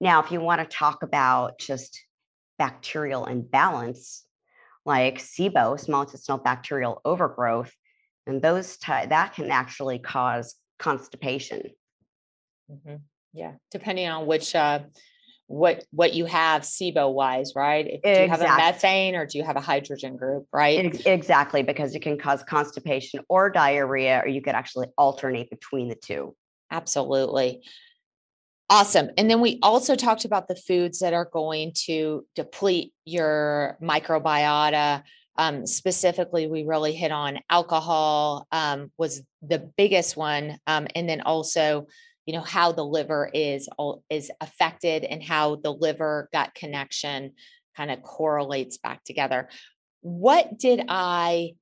Now, 0.00 0.22
if 0.22 0.30
you 0.30 0.40
want 0.40 0.60
to 0.60 0.76
talk 0.76 1.02
about 1.02 1.58
just 1.58 2.02
bacterial 2.58 3.24
imbalance, 3.24 4.24
like 4.84 5.18
SIBO, 5.18 5.80
small 5.80 6.02
intestinal 6.02 6.38
bacterial 6.38 7.00
overgrowth, 7.06 7.74
and 8.26 8.40
those 8.40 8.76
ty- 8.76 9.06
that 9.06 9.34
can 9.34 9.50
actually 9.50 9.98
cause 9.98 10.54
constipation. 10.78 11.70
Mm-hmm. 12.70 12.96
Yeah, 13.32 13.52
depending 13.70 14.08
on 14.08 14.26
which 14.26 14.54
uh, 14.54 14.80
what 15.46 15.84
what 15.90 16.14
you 16.14 16.24
have 16.24 16.62
SIBO 16.62 17.12
wise, 17.12 17.52
right? 17.54 17.86
If, 17.86 18.02
do 18.02 18.22
you 18.22 18.28
have 18.28 18.40
a 18.40 18.56
methane 18.56 19.14
or 19.14 19.26
do 19.26 19.38
you 19.38 19.44
have 19.44 19.56
a 19.56 19.60
hydrogen 19.60 20.16
group, 20.16 20.46
right? 20.52 21.06
Exactly, 21.06 21.62
because 21.62 21.94
it 21.94 22.02
can 22.02 22.18
cause 22.18 22.42
constipation 22.44 23.20
or 23.28 23.50
diarrhea, 23.50 24.20
or 24.24 24.28
you 24.28 24.40
could 24.40 24.54
actually 24.54 24.88
alternate 24.96 25.50
between 25.50 25.88
the 25.88 25.96
two. 25.96 26.34
Absolutely. 26.70 27.62
Awesome. 28.70 29.10
And 29.18 29.30
then 29.30 29.40
we 29.40 29.58
also 29.62 29.94
talked 29.94 30.24
about 30.24 30.48
the 30.48 30.56
foods 30.56 31.00
that 31.00 31.12
are 31.12 31.28
going 31.30 31.72
to 31.84 32.24
deplete 32.34 32.92
your 33.04 33.76
microbiota, 33.82 35.02
um, 35.36 35.66
specifically, 35.66 36.46
we 36.46 36.64
really 36.64 36.92
hit 36.92 37.10
on 37.12 37.40
alcohol 37.50 38.46
um, 38.52 38.90
was 38.96 39.22
the 39.42 39.70
biggest 39.76 40.16
one, 40.16 40.58
um, 40.66 40.86
and 40.94 41.08
then 41.08 41.22
also, 41.22 41.86
you 42.26 42.34
know, 42.34 42.40
how 42.40 42.72
the 42.72 42.84
liver 42.84 43.28
is 43.32 43.68
is 44.08 44.30
affected 44.40 45.04
and 45.04 45.22
how 45.22 45.56
the 45.56 45.72
liver 45.72 46.28
gut 46.32 46.54
connection 46.54 47.32
kind 47.76 47.90
of 47.90 48.02
correlates 48.02 48.78
back 48.78 49.02
together. 49.04 49.48
What 50.02 50.58
did 50.58 50.84
I 50.88 51.54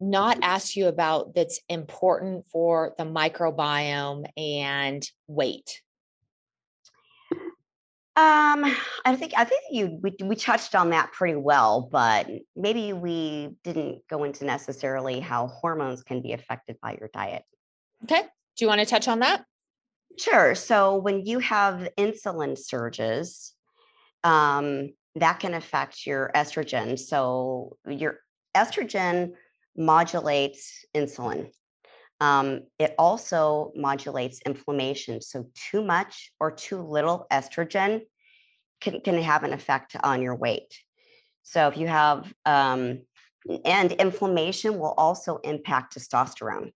not 0.00 0.38
ask 0.42 0.76
you 0.76 0.88
about 0.88 1.34
that's 1.34 1.60
important 1.68 2.46
for 2.48 2.94
the 2.98 3.04
microbiome 3.04 4.26
and 4.36 5.08
weight? 5.28 5.80
Um, 8.14 8.64
I 9.06 9.16
think 9.16 9.32
I 9.36 9.44
think 9.44 9.62
you 9.70 9.98
we 10.02 10.14
we 10.22 10.36
touched 10.36 10.74
on 10.74 10.90
that 10.90 11.12
pretty 11.12 11.36
well, 11.36 11.88
but 11.90 12.28
maybe 12.54 12.92
we 12.92 13.56
didn't 13.64 14.06
go 14.10 14.24
into 14.24 14.44
necessarily 14.44 15.18
how 15.18 15.46
hormones 15.46 16.02
can 16.02 16.20
be 16.20 16.32
affected 16.32 16.76
by 16.82 16.98
your 17.00 17.08
diet. 17.14 17.42
Okay. 18.04 18.20
Do 18.20 18.64
you 18.64 18.68
want 18.68 18.80
to 18.80 18.86
touch 18.86 19.08
on 19.08 19.20
that? 19.20 19.46
Sure. 20.18 20.54
So 20.54 20.96
when 20.96 21.24
you 21.24 21.38
have 21.38 21.88
insulin 21.96 22.58
surges, 22.58 23.54
um, 24.24 24.90
that 25.14 25.40
can 25.40 25.54
affect 25.54 26.06
your 26.06 26.30
estrogen. 26.34 26.98
So 26.98 27.78
your 27.88 28.18
estrogen 28.54 29.32
modulates 29.74 30.84
insulin. 30.94 31.50
Um, 32.22 32.60
it 32.78 32.94
also 33.00 33.72
modulates 33.74 34.40
inflammation. 34.46 35.20
So, 35.20 35.48
too 35.70 35.82
much 35.82 36.30
or 36.38 36.52
too 36.52 36.80
little 36.80 37.26
estrogen 37.32 38.02
can, 38.80 39.00
can 39.00 39.20
have 39.20 39.42
an 39.42 39.52
effect 39.52 39.96
on 40.04 40.22
your 40.22 40.36
weight. 40.36 40.72
So, 41.42 41.66
if 41.66 41.76
you 41.76 41.88
have, 41.88 42.32
um, 42.46 43.00
and 43.64 43.90
inflammation 43.90 44.78
will 44.78 44.94
also 44.96 45.38
impact 45.38 45.98
testosterone. 45.98 46.70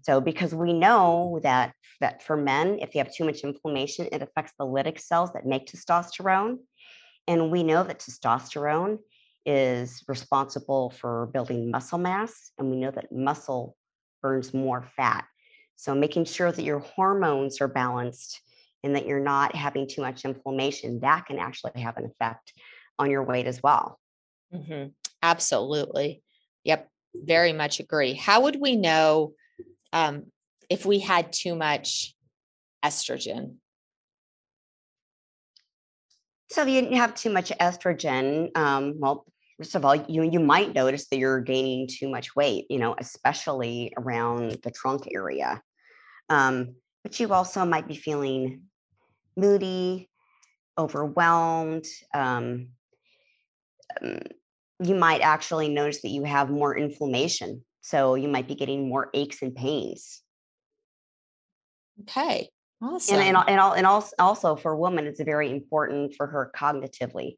So, 0.00 0.22
because 0.22 0.54
we 0.54 0.72
know 0.72 1.38
that, 1.42 1.74
that 2.00 2.22
for 2.22 2.38
men, 2.38 2.78
if 2.80 2.92
they 2.92 2.98
have 2.98 3.12
too 3.12 3.26
much 3.26 3.40
inflammation, 3.40 4.08
it 4.10 4.22
affects 4.22 4.54
the 4.58 4.64
Leydig 4.64 4.98
cells 4.98 5.34
that 5.34 5.44
make 5.44 5.66
testosterone. 5.66 6.56
And 7.28 7.50
we 7.50 7.62
know 7.62 7.84
that 7.84 7.98
testosterone 7.98 9.00
is 9.44 10.02
responsible 10.08 10.88
for 10.88 11.26
building 11.26 11.70
muscle 11.70 11.98
mass. 11.98 12.52
And 12.56 12.70
we 12.70 12.76
know 12.76 12.90
that 12.90 13.12
muscle 13.12 13.76
burns 14.22 14.54
more 14.54 14.84
fat. 14.96 15.26
So 15.76 15.94
making 15.94 16.26
sure 16.26 16.52
that 16.52 16.62
your 16.62 16.78
hormones 16.78 17.60
are 17.60 17.68
balanced 17.68 18.40
and 18.84 18.96
that 18.96 19.06
you're 19.06 19.20
not 19.20 19.54
having 19.54 19.88
too 19.88 20.00
much 20.00 20.24
inflammation, 20.24 21.00
that 21.00 21.26
can 21.26 21.38
actually 21.38 21.80
have 21.80 21.96
an 21.96 22.06
effect 22.06 22.52
on 22.98 23.10
your 23.10 23.24
weight 23.24 23.46
as 23.46 23.62
well. 23.62 23.98
Mm-hmm. 24.54 24.88
Absolutely. 25.22 26.22
Yep. 26.64 26.88
Very 27.14 27.52
much 27.52 27.80
agree. 27.80 28.14
How 28.14 28.42
would 28.42 28.60
we 28.60 28.76
know 28.76 29.34
um, 29.92 30.24
if 30.70 30.86
we 30.86 30.98
had 30.98 31.32
too 31.32 31.54
much 31.54 32.14
estrogen? 32.84 33.56
So 36.50 36.62
if 36.62 36.68
you 36.68 36.96
have 36.96 37.14
too 37.14 37.30
much 37.30 37.50
estrogen, 37.50 38.56
um, 38.56 38.94
well, 38.98 39.24
first 39.62 39.76
of 39.76 39.84
all, 39.84 39.94
you 39.94 40.24
you 40.24 40.40
might 40.40 40.74
notice 40.74 41.06
that 41.06 41.18
you're 41.18 41.40
gaining 41.40 41.86
too 41.86 42.08
much 42.08 42.34
weight, 42.34 42.66
you 42.68 42.80
know, 42.80 42.96
especially 42.98 43.92
around 43.96 44.58
the 44.64 44.72
trunk 44.72 45.06
area. 45.14 45.62
Um, 46.28 46.74
but 47.04 47.20
you 47.20 47.32
also 47.32 47.64
might 47.64 47.86
be 47.86 47.94
feeling 47.94 48.62
moody, 49.36 50.10
overwhelmed. 50.76 51.84
Um, 52.12 52.70
um, 54.02 54.18
you 54.82 54.96
might 54.96 55.20
actually 55.20 55.68
notice 55.68 56.02
that 56.02 56.08
you 56.08 56.24
have 56.24 56.50
more 56.50 56.76
inflammation. 56.76 57.64
So 57.82 58.16
you 58.16 58.26
might 58.26 58.48
be 58.48 58.56
getting 58.56 58.88
more 58.88 59.10
aches 59.14 59.42
and 59.42 59.54
pains. 59.54 60.22
Okay. 62.00 62.48
Awesome. 62.82 63.20
And, 63.20 63.36
and, 63.36 63.60
and, 63.60 63.86
and 63.86 63.86
also 64.18 64.56
for 64.56 64.72
a 64.72 64.78
woman, 64.78 65.06
it's 65.06 65.22
very 65.22 65.52
important 65.52 66.14
for 66.16 66.26
her 66.26 66.50
cognitively. 66.56 67.36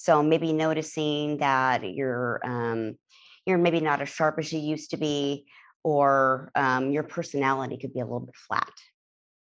So 0.00 0.22
maybe 0.22 0.52
noticing 0.52 1.38
that 1.38 1.82
you're 1.82 2.40
um, 2.44 2.96
you're 3.44 3.58
maybe 3.58 3.80
not 3.80 4.00
as 4.00 4.08
sharp 4.08 4.36
as 4.38 4.52
you 4.52 4.60
used 4.60 4.90
to 4.90 4.96
be, 4.96 5.44
or 5.82 6.52
um, 6.54 6.92
your 6.92 7.02
personality 7.02 7.78
could 7.78 7.92
be 7.92 7.98
a 7.98 8.04
little 8.04 8.20
bit 8.20 8.36
flat. 8.46 8.72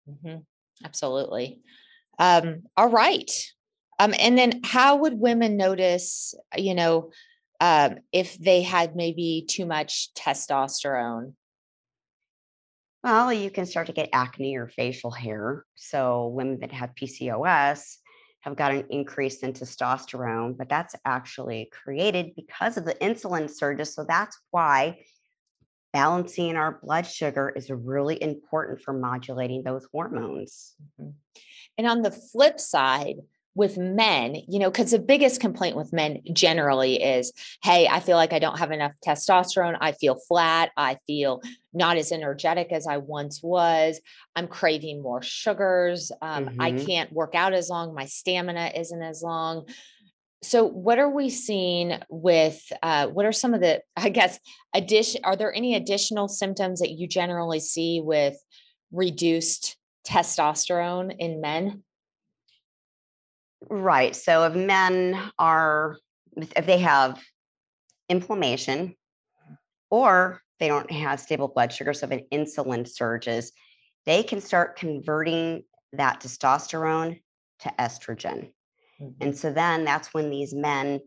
Mm-hmm. 0.08 0.38
Absolutely. 0.82 1.60
Um, 2.18 2.62
all 2.74 2.88
right. 2.88 3.30
Um, 3.98 4.14
and 4.18 4.38
then 4.38 4.62
how 4.64 4.96
would 4.96 5.20
women 5.20 5.58
notice, 5.58 6.34
you 6.56 6.74
know, 6.74 7.10
um, 7.60 7.96
if 8.10 8.38
they 8.38 8.62
had 8.62 8.96
maybe 8.96 9.44
too 9.46 9.66
much 9.66 10.08
testosterone? 10.14 11.34
Well, 13.04 13.30
you 13.30 13.50
can 13.50 13.66
start 13.66 13.88
to 13.88 13.92
get 13.92 14.08
acne 14.14 14.56
or 14.56 14.68
facial 14.68 15.10
hair. 15.10 15.66
So 15.74 16.28
women 16.28 16.60
that 16.60 16.72
have 16.72 16.94
PCOS 16.94 17.98
have 18.46 18.56
got 18.56 18.72
an 18.72 18.84
increase 18.90 19.40
in 19.40 19.52
testosterone, 19.52 20.56
but 20.56 20.68
that's 20.68 20.94
actually 21.04 21.68
created 21.72 22.32
because 22.36 22.76
of 22.76 22.84
the 22.84 22.94
insulin 22.94 23.50
surges. 23.50 23.92
So 23.92 24.04
that's 24.08 24.38
why 24.52 25.00
balancing 25.92 26.56
our 26.56 26.78
blood 26.80 27.06
sugar 27.06 27.52
is 27.56 27.70
really 27.70 28.22
important 28.22 28.80
for 28.82 28.94
modulating 28.94 29.64
those 29.64 29.88
hormones. 29.90 30.74
Mm-hmm. 31.00 31.10
And 31.78 31.86
on 31.88 32.02
the 32.02 32.12
flip 32.12 32.60
side, 32.60 33.16
with 33.56 33.78
men, 33.78 34.36
you 34.46 34.58
know, 34.58 34.70
because 34.70 34.90
the 34.90 34.98
biggest 34.98 35.40
complaint 35.40 35.76
with 35.76 35.90
men 35.90 36.20
generally 36.34 37.02
is, 37.02 37.32
hey, 37.64 37.88
I 37.88 38.00
feel 38.00 38.16
like 38.16 38.34
I 38.34 38.38
don't 38.38 38.58
have 38.58 38.70
enough 38.70 38.92
testosterone. 39.04 39.78
I 39.80 39.92
feel 39.92 40.18
flat. 40.28 40.72
I 40.76 40.98
feel 41.06 41.40
not 41.72 41.96
as 41.96 42.12
energetic 42.12 42.70
as 42.70 42.86
I 42.86 42.98
once 42.98 43.42
was. 43.42 43.98
I'm 44.36 44.46
craving 44.46 45.02
more 45.02 45.22
sugars. 45.22 46.12
Um, 46.20 46.46
mm-hmm. 46.46 46.60
I 46.60 46.72
can't 46.72 47.10
work 47.10 47.34
out 47.34 47.54
as 47.54 47.70
long. 47.70 47.94
My 47.94 48.04
stamina 48.04 48.72
isn't 48.76 49.02
as 49.02 49.22
long. 49.22 49.66
So, 50.42 50.64
what 50.66 50.98
are 50.98 51.10
we 51.10 51.30
seeing 51.30 51.98
with 52.10 52.60
uh, 52.82 53.06
what 53.06 53.24
are 53.24 53.32
some 53.32 53.54
of 53.54 53.62
the, 53.62 53.80
I 53.96 54.10
guess, 54.10 54.38
addition? 54.74 55.22
Are 55.24 55.34
there 55.34 55.52
any 55.54 55.74
additional 55.74 56.28
symptoms 56.28 56.80
that 56.80 56.90
you 56.90 57.08
generally 57.08 57.60
see 57.60 58.02
with 58.04 58.36
reduced 58.92 59.78
testosterone 60.06 61.16
in 61.18 61.40
men? 61.40 61.82
Right. 63.68 64.14
So 64.14 64.44
if 64.44 64.54
men 64.54 65.30
are, 65.38 65.96
if 66.36 66.66
they 66.66 66.78
have 66.78 67.22
inflammation 68.08 68.94
or 69.90 70.42
they 70.60 70.68
don't 70.68 70.90
have 70.90 71.20
stable 71.20 71.48
blood 71.48 71.72
sugar, 71.72 71.92
so 71.92 72.06
if 72.06 72.12
an 72.12 72.26
insulin 72.32 72.86
surges, 72.86 73.52
they 74.04 74.22
can 74.22 74.40
start 74.40 74.76
converting 74.76 75.62
that 75.92 76.20
testosterone 76.20 77.20
to 77.60 77.72
estrogen. 77.78 78.52
Mm-hmm. 79.00 79.22
And 79.22 79.36
so 79.36 79.52
then 79.52 79.84
that's 79.84 80.14
when 80.14 80.30
these 80.30 80.54
men, 80.54 81.00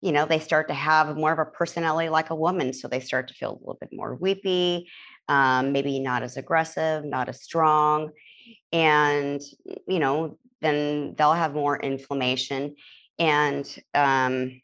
you 0.00 0.12
know, 0.12 0.26
they 0.26 0.38
start 0.38 0.68
to 0.68 0.74
have 0.74 1.16
more 1.16 1.32
of 1.32 1.38
a 1.38 1.44
personality 1.44 2.08
like 2.08 2.30
a 2.30 2.34
woman. 2.34 2.72
So 2.72 2.88
they 2.88 3.00
start 3.00 3.28
to 3.28 3.34
feel 3.34 3.52
a 3.52 3.58
little 3.58 3.78
bit 3.80 3.90
more 3.92 4.14
weepy, 4.14 4.88
um, 5.28 5.72
maybe 5.72 5.98
not 5.98 6.22
as 6.22 6.36
aggressive, 6.36 7.04
not 7.04 7.28
as 7.28 7.42
strong. 7.42 8.10
And, 8.72 9.40
you 9.88 9.98
know, 9.98 10.38
then 10.60 11.14
they'll 11.16 11.32
have 11.32 11.54
more 11.54 11.78
inflammation. 11.78 12.76
And 13.18 13.66
um, 13.94 14.60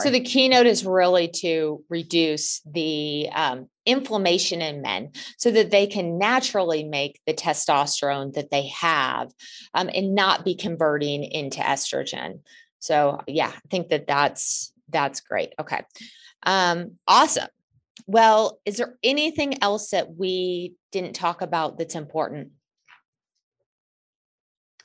so 0.00 0.10
the 0.10 0.20
keynote 0.20 0.66
is 0.66 0.84
really 0.84 1.28
to 1.28 1.84
reduce 1.88 2.60
the 2.60 3.28
um, 3.34 3.68
inflammation 3.86 4.60
in 4.60 4.82
men 4.82 5.12
so 5.38 5.50
that 5.50 5.70
they 5.70 5.86
can 5.86 6.18
naturally 6.18 6.84
make 6.84 7.20
the 7.26 7.34
testosterone 7.34 8.34
that 8.34 8.50
they 8.50 8.68
have 8.68 9.32
um, 9.74 9.88
and 9.94 10.14
not 10.14 10.44
be 10.44 10.54
converting 10.54 11.24
into 11.24 11.60
estrogen. 11.60 12.40
So 12.80 13.20
yeah, 13.26 13.52
I 13.54 13.68
think 13.70 13.88
that 13.88 14.06
that's 14.06 14.72
that's 14.90 15.20
great. 15.20 15.54
Okay. 15.58 15.82
Um, 16.44 16.92
awesome. 17.06 17.48
Well, 18.06 18.60
is 18.64 18.76
there 18.76 18.96
anything 19.02 19.62
else 19.62 19.90
that 19.90 20.16
we 20.16 20.74
didn't 20.92 21.14
talk 21.14 21.42
about 21.42 21.78
that's 21.78 21.94
important? 21.94 22.52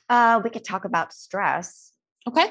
Uh, 0.08 0.40
we 0.42 0.50
could 0.50 0.64
talk 0.64 0.84
about 0.84 1.12
stress. 1.12 1.92
Okay. 2.28 2.50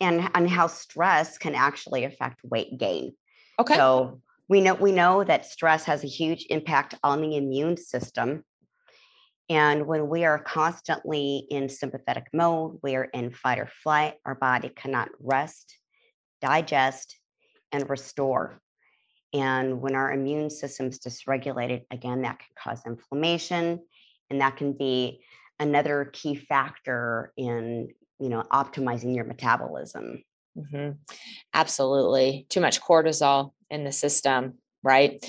And 0.00 0.28
and 0.34 0.50
how 0.50 0.66
stress 0.66 1.38
can 1.38 1.54
actually 1.54 2.04
affect 2.04 2.40
weight 2.44 2.78
gain. 2.78 3.14
Okay. 3.58 3.74
So 3.74 4.20
we 4.48 4.60
know 4.60 4.74
we 4.74 4.92
know 4.92 5.24
that 5.24 5.46
stress 5.46 5.84
has 5.84 6.04
a 6.04 6.08
huge 6.08 6.46
impact 6.50 6.94
on 7.02 7.20
the 7.20 7.36
immune 7.36 7.76
system. 7.76 8.44
And 9.50 9.86
when 9.86 10.08
we 10.08 10.24
are 10.24 10.38
constantly 10.38 11.46
in 11.50 11.68
sympathetic 11.68 12.28
mode, 12.32 12.78
we 12.82 12.96
are 12.96 13.04
in 13.04 13.30
fight 13.30 13.58
or 13.58 13.68
flight, 13.82 14.14
our 14.24 14.34
body 14.34 14.70
cannot 14.70 15.10
rest, 15.20 15.76
digest, 16.40 17.18
and 17.70 17.88
restore. 17.90 18.60
And 19.34 19.82
when 19.82 19.94
our 19.94 20.12
immune 20.12 20.48
system 20.48 20.86
is 20.86 20.98
dysregulated, 20.98 21.84
again, 21.90 22.22
that 22.22 22.38
can 22.38 22.48
cause 22.56 22.82
inflammation, 22.86 23.80
and 24.30 24.40
that 24.40 24.56
can 24.56 24.72
be 24.72 25.22
another 25.58 26.10
key 26.12 26.34
factor 26.34 27.32
in 27.36 27.88
you 28.18 28.28
know 28.28 28.42
optimizing 28.52 29.14
your 29.14 29.24
metabolism. 29.24 30.22
Mm-hmm. 30.56 30.92
absolutely. 31.52 32.46
Too 32.48 32.60
much 32.60 32.80
cortisol 32.80 33.54
in 33.70 33.82
the 33.82 33.90
system 33.90 34.54
right? 34.84 35.24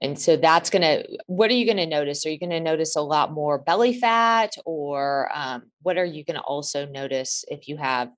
And 0.00 0.18
so 0.18 0.36
that's 0.36 0.70
going 0.70 0.82
to 0.82 1.18
what 1.26 1.50
are 1.50 1.54
you 1.54 1.64
going 1.64 1.78
to 1.78 1.86
notice? 1.86 2.24
Are 2.26 2.30
you 2.30 2.38
going 2.38 2.50
to 2.50 2.60
notice 2.60 2.94
a 2.94 3.00
lot 3.00 3.32
more 3.32 3.58
belly 3.58 3.98
fat 3.98 4.52
or 4.64 5.30
um, 5.34 5.64
what 5.80 5.96
are 5.96 6.04
you 6.04 6.24
going 6.24 6.36
to 6.36 6.42
also 6.42 6.86
notice 6.86 7.44
if 7.48 7.66
you 7.66 7.76
have 7.78 8.10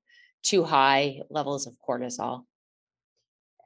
too 0.43 0.65
high 0.65 1.21
levels 1.31 1.67
of 1.67 1.75
cortisol? 1.87 2.43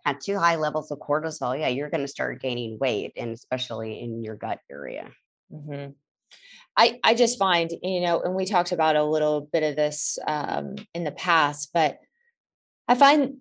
At 0.04 0.20
too 0.20 0.38
high 0.38 0.56
levels 0.56 0.90
of 0.90 0.98
cortisol 0.98 1.58
yeah 1.58 1.68
you're 1.68 1.90
going 1.90 2.04
to 2.04 2.08
start 2.08 2.42
gaining 2.42 2.78
weight 2.78 3.12
and 3.16 3.32
especially 3.32 4.00
in 4.00 4.22
your 4.22 4.36
gut 4.36 4.58
area. 4.70 5.10
Mm-hmm. 5.52 5.92
I, 6.76 7.00
I 7.02 7.14
just 7.14 7.38
find, 7.38 7.70
you 7.82 8.00
know, 8.00 8.20
and 8.20 8.34
we 8.34 8.44
talked 8.44 8.72
about 8.72 8.96
a 8.96 9.04
little 9.04 9.40
bit 9.40 9.64
of 9.64 9.76
this 9.76 10.18
um, 10.26 10.76
in 10.94 11.04
the 11.04 11.10
past, 11.10 11.70
but 11.74 11.98
I 12.86 12.94
find 12.94 13.38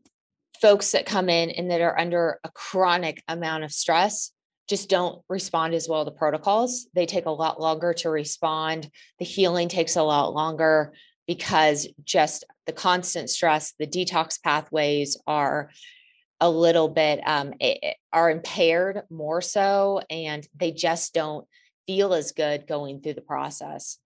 folks 0.62 0.92
that 0.92 1.06
come 1.06 1.30
in 1.30 1.52
and 1.52 1.70
that 1.70 1.82
are 1.82 2.00
under 2.00 2.40
a 2.44 2.50
chronic 2.50 3.24
amount 3.28 3.64
of 3.64 3.72
stress 3.72 4.32
just 4.68 4.90
don't 4.90 5.22
respond 5.30 5.74
as 5.74 5.88
well 5.88 6.04
to 6.04 6.12
protocols. 6.12 6.88
They 6.94 7.06
take 7.06 7.26
a 7.26 7.32
lot 7.32 7.60
longer 7.60 7.94
to 7.94 8.10
respond. 8.10 8.90
The 9.20 9.26
healing 9.26 9.70
takes 9.70 9.96
a 9.96 10.04
lot 10.04 10.34
longer 10.34 10.94
because 11.26 11.88
just 12.04 12.44
the 12.66 12.74
constant 12.74 13.30
stress, 13.30 13.74
the 13.80 13.88
detox 13.88 14.42
pathways 14.42 15.18
are 15.26 15.70
a 16.40 16.50
little 16.50 16.90
bit 16.90 17.20
um, 17.26 17.54
are 18.14 18.30
impaired 18.30 19.04
more 19.10 19.42
so, 19.42 20.02
and 20.10 20.48
they 20.56 20.72
just 20.72 21.14
don't 21.14 21.48
feel 21.88 22.14
as 22.14 22.34
good 22.34 22.68
going 22.68 23.02
through 23.02 23.14
the 23.14 23.22
process. 23.22 23.98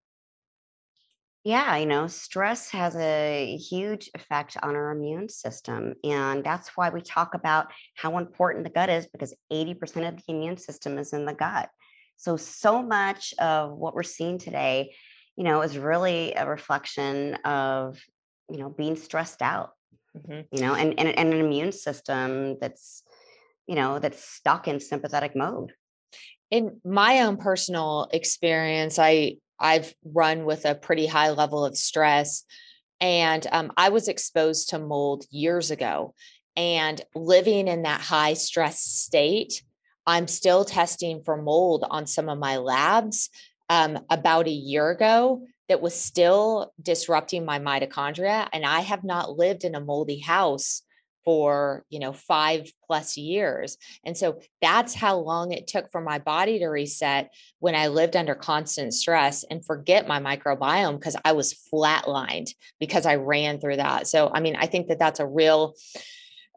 Yeah, 1.44 1.76
you 1.76 1.86
know, 1.86 2.06
stress 2.06 2.70
has 2.70 2.94
a 2.94 3.56
huge 3.56 4.08
effect 4.14 4.56
on 4.62 4.76
our 4.76 4.92
immune 4.92 5.28
system. 5.28 5.94
And 6.04 6.44
that's 6.44 6.76
why 6.76 6.90
we 6.90 7.00
talk 7.00 7.34
about 7.34 7.66
how 7.96 8.18
important 8.18 8.62
the 8.62 8.70
gut 8.70 8.88
is 8.88 9.08
because 9.08 9.34
80% 9.52 10.08
of 10.08 10.16
the 10.16 10.22
immune 10.28 10.56
system 10.56 10.98
is 10.98 11.12
in 11.12 11.26
the 11.26 11.34
gut. 11.34 11.68
So, 12.16 12.36
so 12.36 12.80
much 12.80 13.34
of 13.40 13.72
what 13.72 13.96
we're 13.96 14.04
seeing 14.04 14.38
today, 14.38 14.94
you 15.36 15.42
know, 15.42 15.62
is 15.62 15.76
really 15.76 16.32
a 16.34 16.46
reflection 16.46 17.34
of, 17.44 18.00
you 18.48 18.58
know, 18.58 18.68
being 18.68 18.94
stressed 18.94 19.42
out, 19.42 19.70
mm-hmm. 20.16 20.42
you 20.52 20.62
know, 20.62 20.74
and, 20.74 20.94
and, 20.96 21.08
and 21.08 21.34
an 21.34 21.40
immune 21.40 21.72
system 21.72 22.56
that's, 22.60 23.02
you 23.66 23.74
know, 23.74 23.98
that's 23.98 24.24
stuck 24.24 24.68
in 24.68 24.78
sympathetic 24.78 25.34
mode 25.34 25.72
in 26.52 26.80
my 26.84 27.20
own 27.22 27.38
personal 27.38 28.08
experience, 28.12 28.98
I 28.98 29.38
I've 29.58 29.94
run 30.04 30.44
with 30.44 30.66
a 30.66 30.74
pretty 30.74 31.06
high 31.06 31.30
level 31.30 31.64
of 31.64 31.76
stress, 31.78 32.44
and 33.00 33.44
um, 33.50 33.72
I 33.76 33.88
was 33.88 34.06
exposed 34.06 34.68
to 34.68 34.78
mold 34.78 35.24
years 35.30 35.70
ago. 35.70 36.14
And 36.54 37.00
living 37.14 37.66
in 37.66 37.82
that 37.82 38.02
high 38.02 38.34
stress 38.34 38.80
state, 38.80 39.62
I'm 40.06 40.28
still 40.28 40.66
testing 40.66 41.22
for 41.24 41.40
mold 41.40 41.86
on 41.88 42.06
some 42.06 42.28
of 42.28 42.38
my 42.38 42.58
labs. 42.58 43.30
Um, 43.70 44.00
about 44.10 44.46
a 44.46 44.50
year 44.50 44.90
ago, 44.90 45.46
that 45.68 45.80
was 45.80 45.94
still 45.94 46.74
disrupting 46.82 47.46
my 47.46 47.58
mitochondria, 47.58 48.46
and 48.52 48.66
I 48.66 48.80
have 48.80 49.04
not 49.04 49.38
lived 49.38 49.64
in 49.64 49.74
a 49.74 49.80
moldy 49.80 50.18
house 50.18 50.82
for 51.24 51.84
you 51.88 51.98
know 51.98 52.12
five 52.12 52.70
plus 52.86 53.16
years. 53.16 53.76
And 54.04 54.16
so 54.16 54.40
that's 54.60 54.94
how 54.94 55.16
long 55.16 55.52
it 55.52 55.66
took 55.66 55.90
for 55.90 56.00
my 56.00 56.18
body 56.18 56.58
to 56.58 56.66
reset 56.66 57.30
when 57.58 57.74
i 57.74 57.86
lived 57.86 58.16
under 58.16 58.34
constant 58.34 58.94
stress 58.94 59.44
and 59.44 59.64
forget 59.64 60.08
my 60.08 60.18
microbiome 60.18 60.98
because 60.98 61.16
i 61.24 61.32
was 61.32 61.54
flatlined 61.72 62.50
because 62.80 63.06
i 63.06 63.16
ran 63.16 63.60
through 63.60 63.76
that. 63.76 64.06
So 64.06 64.30
i 64.34 64.40
mean 64.40 64.56
i 64.56 64.66
think 64.66 64.88
that 64.88 64.98
that's 64.98 65.20
a 65.20 65.26
real 65.26 65.74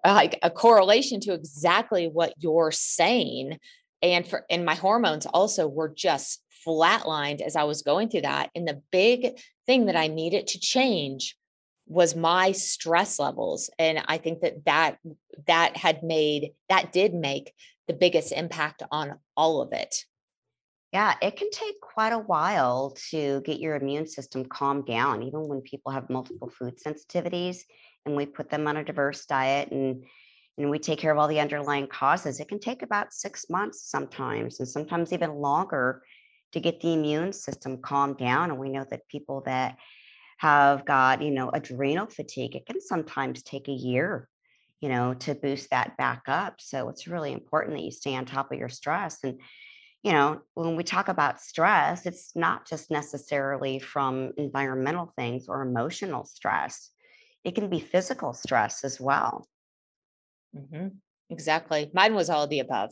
uh, 0.03 0.13
like 0.13 0.37
a 0.43 0.51
correlation 0.51 1.19
to 1.19 1.33
exactly 1.33 2.07
what 2.07 2.33
you're 2.37 2.71
saying. 2.71 3.57
And 4.01 4.27
for 4.27 4.45
and 4.49 4.63
my 4.63 4.75
hormones 4.75 5.25
also 5.25 5.67
were 5.67 5.89
just 5.89 6.41
flatlined 6.65 7.41
as 7.41 7.55
i 7.55 7.63
was 7.63 7.81
going 7.81 8.09
through 8.09 8.21
that. 8.21 8.49
And 8.55 8.67
the 8.67 8.81
big 8.91 9.39
thing 9.65 9.85
that 9.85 9.95
i 9.95 10.07
needed 10.07 10.47
to 10.47 10.59
change 10.59 11.35
was 11.87 12.15
my 12.15 12.51
stress 12.51 13.19
levels 13.19 13.69
and 13.77 14.03
i 14.07 14.17
think 14.17 14.41
that 14.41 14.65
that 14.65 14.97
that 15.47 15.77
had 15.77 16.01
made 16.03 16.51
that 16.69 16.91
did 16.91 17.13
make 17.13 17.53
the 17.87 17.93
biggest 17.93 18.31
impact 18.31 18.81
on 18.91 19.19
all 19.37 19.61
of 19.61 19.71
it. 19.71 20.05
Yeah 20.91 21.15
it 21.21 21.35
can 21.35 21.51
take 21.51 21.79
quite 21.81 22.13
a 22.13 22.19
while 22.19 22.95
to 23.11 23.41
get 23.41 23.59
your 23.59 23.75
immune 23.75 24.07
system 24.07 24.45
calmed 24.45 24.85
down 24.85 25.23
even 25.23 25.47
when 25.47 25.61
people 25.61 25.91
have 25.91 26.09
multiple 26.09 26.49
food 26.49 26.79
sensitivities 26.79 27.59
and 28.05 28.15
we 28.15 28.25
put 28.25 28.49
them 28.49 28.67
on 28.67 28.77
a 28.77 28.83
diverse 28.83 29.25
diet 29.25 29.71
and 29.71 30.05
and 30.57 30.69
we 30.69 30.79
take 30.79 30.99
care 30.99 31.11
of 31.11 31.17
all 31.17 31.27
the 31.27 31.41
underlying 31.41 31.87
causes 31.87 32.39
it 32.39 32.47
can 32.47 32.59
take 32.59 32.81
about 32.81 33.13
six 33.13 33.49
months 33.49 33.89
sometimes 33.89 34.59
and 34.59 34.69
sometimes 34.69 35.11
even 35.11 35.33
longer 35.33 36.01
to 36.53 36.59
get 36.61 36.79
the 36.79 36.93
immune 36.93 37.33
system 37.33 37.77
calmed 37.81 38.17
down 38.17 38.49
and 38.49 38.59
we 38.59 38.69
know 38.69 38.85
that 38.89 39.07
people 39.09 39.41
that 39.45 39.77
have 40.37 40.85
got, 40.85 41.21
you 41.21 41.31
know, 41.31 41.49
adrenal 41.49 42.07
fatigue, 42.07 42.55
it 42.55 42.65
can 42.65 42.81
sometimes 42.81 43.43
take 43.43 43.67
a 43.67 43.73
year, 43.73 44.27
you 44.81 44.89
know, 44.89 45.13
to 45.13 45.35
boost 45.35 45.69
that 45.69 45.97
back 45.97 46.23
up. 46.27 46.55
So 46.59 46.89
it's 46.89 47.07
really 47.07 47.31
important 47.31 47.75
that 47.75 47.83
you 47.83 47.91
stay 47.91 48.15
on 48.15 48.25
top 48.25 48.51
of 48.51 48.59
your 48.59 48.69
stress. 48.69 49.19
And, 49.23 49.39
you 50.03 50.11
know, 50.11 50.41
when 50.53 50.75
we 50.75 50.83
talk 50.83 51.07
about 51.07 51.41
stress, 51.41 52.05
it's 52.05 52.35
not 52.35 52.67
just 52.67 52.91
necessarily 52.91 53.79
from 53.79 54.33
environmental 54.37 55.13
things 55.15 55.47
or 55.47 55.61
emotional 55.61 56.25
stress. 56.25 56.91
It 57.43 57.55
can 57.55 57.69
be 57.69 57.79
physical 57.79 58.33
stress 58.33 58.83
as 58.83 58.99
well. 58.99 59.47
Mm-hmm. 60.55 60.87
Exactly. 61.29 61.89
Mine 61.93 62.13
was 62.13 62.29
all 62.29 62.47
the 62.47 62.59
above. 62.59 62.91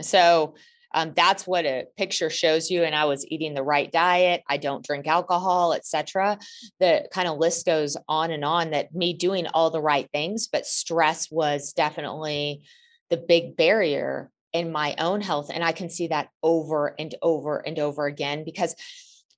So 0.00 0.54
um, 0.94 1.12
that's 1.14 1.46
what 1.46 1.66
a 1.66 1.86
picture 1.96 2.30
shows 2.30 2.70
you 2.70 2.84
and 2.84 2.94
i 2.94 3.04
was 3.04 3.26
eating 3.28 3.54
the 3.54 3.62
right 3.62 3.92
diet 3.92 4.42
i 4.48 4.56
don't 4.56 4.84
drink 4.84 5.06
alcohol 5.06 5.72
etc 5.72 6.38
the 6.80 7.06
kind 7.12 7.28
of 7.28 7.38
list 7.38 7.66
goes 7.66 7.96
on 8.08 8.30
and 8.30 8.44
on 8.44 8.70
that 8.70 8.94
me 8.94 9.12
doing 9.12 9.46
all 9.48 9.70
the 9.70 9.80
right 9.80 10.08
things 10.12 10.48
but 10.48 10.66
stress 10.66 11.30
was 11.30 11.72
definitely 11.72 12.62
the 13.10 13.16
big 13.16 13.56
barrier 13.56 14.30
in 14.52 14.72
my 14.72 14.94
own 14.98 15.20
health 15.20 15.50
and 15.52 15.62
i 15.64 15.72
can 15.72 15.90
see 15.90 16.08
that 16.08 16.28
over 16.42 16.94
and 16.98 17.14
over 17.22 17.58
and 17.58 17.78
over 17.78 18.06
again 18.06 18.44
because 18.44 18.74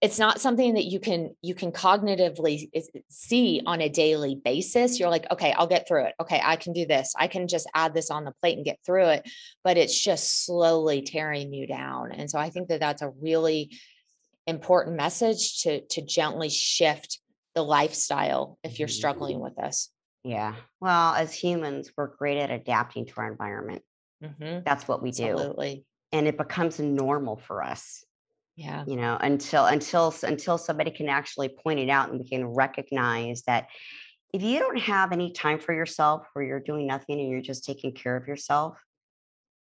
it's 0.00 0.18
not 0.18 0.40
something 0.40 0.74
that 0.74 0.84
you 0.84 1.00
can 1.00 1.34
you 1.42 1.54
can 1.54 1.72
cognitively 1.72 2.70
see 3.08 3.60
on 3.66 3.80
a 3.80 3.88
daily 3.88 4.36
basis. 4.36 4.98
You're 5.00 5.10
like 5.10 5.26
okay 5.30 5.52
i'll 5.52 5.66
get 5.66 5.88
through 5.88 6.04
it. 6.04 6.14
Okay 6.20 6.40
i 6.42 6.56
can 6.56 6.72
do 6.72 6.86
this. 6.86 7.12
I 7.18 7.26
can 7.26 7.48
just 7.48 7.68
add 7.74 7.94
this 7.94 8.10
on 8.10 8.24
the 8.24 8.32
plate 8.40 8.56
and 8.56 8.64
get 8.64 8.78
through 8.86 9.06
it. 9.08 9.28
But 9.64 9.76
it's 9.76 9.98
just 9.98 10.44
slowly 10.44 11.02
tearing 11.02 11.52
you 11.52 11.66
down. 11.66 12.12
And 12.12 12.30
so 12.30 12.38
i 12.38 12.50
think 12.50 12.68
that 12.68 12.80
that's 12.80 13.02
a 13.02 13.10
really 13.10 13.76
important 14.46 14.96
message 14.96 15.62
to 15.62 15.80
to 15.88 16.02
gently 16.02 16.48
shift 16.48 17.20
the 17.54 17.62
lifestyle 17.62 18.58
if 18.62 18.78
you're 18.78 18.88
struggling 18.88 19.40
with 19.40 19.56
this. 19.56 19.90
Yeah. 20.22 20.54
Well 20.80 21.14
as 21.14 21.34
humans 21.34 21.90
we're 21.96 22.14
great 22.14 22.38
at 22.38 22.50
adapting 22.50 23.06
to 23.06 23.12
our 23.16 23.30
environment. 23.30 23.82
Mm-hmm. 24.22 24.62
that's 24.64 24.88
what 24.88 25.00
we 25.00 25.12
do. 25.12 25.30
Absolutely. 25.30 25.84
and 26.10 26.26
it 26.26 26.36
becomes 26.36 26.80
normal 26.80 27.36
for 27.36 27.62
us 27.62 28.04
yeah. 28.58 28.84
you 28.86 28.96
know 28.96 29.16
until 29.20 29.66
until 29.66 30.14
until 30.22 30.58
somebody 30.58 30.90
can 30.90 31.08
actually 31.08 31.48
point 31.48 31.78
it 31.78 31.88
out 31.88 32.10
and 32.10 32.18
we 32.18 32.28
can 32.28 32.44
recognize 32.44 33.42
that 33.42 33.68
if 34.34 34.42
you 34.42 34.58
don't 34.58 34.78
have 34.78 35.12
any 35.12 35.32
time 35.32 35.58
for 35.58 35.72
yourself 35.72 36.26
where 36.32 36.44
you're 36.44 36.60
doing 36.60 36.86
nothing 36.86 37.20
and 37.20 37.30
you're 37.30 37.40
just 37.40 37.64
taking 37.64 37.92
care 37.92 38.16
of 38.16 38.26
yourself 38.26 38.78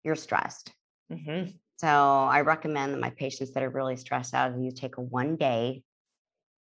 you're 0.04 0.14
stressed. 0.16 0.72
Mm-hmm. 1.12 1.50
so 1.76 1.88
i 1.88 2.40
recommend 2.40 2.94
that 2.94 3.00
my 3.00 3.10
patients 3.10 3.52
that 3.52 3.62
are 3.62 3.68
really 3.68 3.96
stressed 3.96 4.32
out 4.32 4.58
you 4.58 4.70
take 4.70 4.96
a 4.96 5.02
one 5.02 5.36
day 5.36 5.82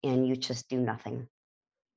and 0.03 0.27
you 0.27 0.35
just 0.35 0.69
do 0.69 0.77
nothing. 0.77 1.27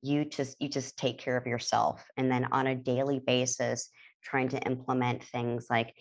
You 0.01 0.25
just 0.25 0.57
you 0.59 0.67
just 0.67 0.97
take 0.97 1.17
care 1.17 1.37
of 1.37 1.47
yourself 1.47 2.05
and 2.17 2.29
then 2.29 2.47
on 2.51 2.67
a 2.67 2.75
daily 2.75 3.19
basis 3.19 3.89
trying 4.21 4.49
to 4.49 4.59
implement 4.59 5.23
things 5.23 5.67
like 5.69 5.93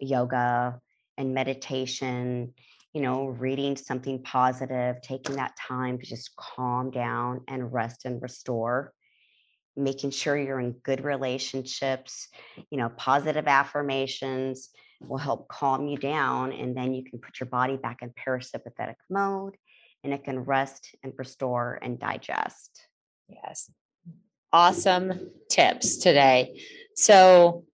yoga 0.00 0.80
and 1.16 1.34
meditation 1.34 2.52
you 2.94 3.00
know, 3.00 3.26
reading 3.26 3.76
something 3.76 4.22
positive, 4.22 5.02
taking 5.02 5.34
that 5.36 5.56
time 5.56 5.98
to 5.98 6.06
just 6.06 6.34
calm 6.36 6.92
down 6.92 7.40
and 7.48 7.72
rest 7.72 8.04
and 8.04 8.22
restore, 8.22 8.92
making 9.76 10.10
sure 10.10 10.36
you're 10.36 10.60
in 10.60 10.72
good 10.84 11.02
relationships, 11.04 12.28
you 12.70 12.78
know, 12.78 12.88
positive 12.90 13.48
affirmations 13.48 14.70
will 15.00 15.18
help 15.18 15.48
calm 15.48 15.88
you 15.88 15.98
down. 15.98 16.52
And 16.52 16.76
then 16.76 16.94
you 16.94 17.02
can 17.02 17.18
put 17.18 17.40
your 17.40 17.48
body 17.48 17.76
back 17.76 17.98
in 18.00 18.10
parasympathetic 18.10 18.94
mode 19.10 19.56
and 20.04 20.12
it 20.12 20.22
can 20.22 20.38
rest 20.38 20.94
and 21.02 21.12
restore 21.16 21.80
and 21.82 21.98
digest. 21.98 22.86
Yes. 23.28 23.70
Awesome 24.52 25.32
tips 25.50 25.96
today. 25.96 26.62
So, 26.94 27.64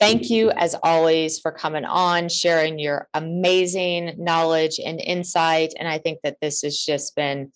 Thank 0.00 0.30
you, 0.30 0.50
as 0.50 0.76
always, 0.82 1.40
for 1.40 1.50
coming 1.50 1.84
on, 1.84 2.28
sharing 2.28 2.78
your 2.78 3.08
amazing 3.14 4.14
knowledge 4.16 4.78
and 4.84 5.00
insight. 5.00 5.74
And 5.78 5.88
I 5.88 5.98
think 5.98 6.20
that 6.22 6.36
this 6.40 6.62
has 6.62 6.78
just 6.78 7.16
been 7.16 7.50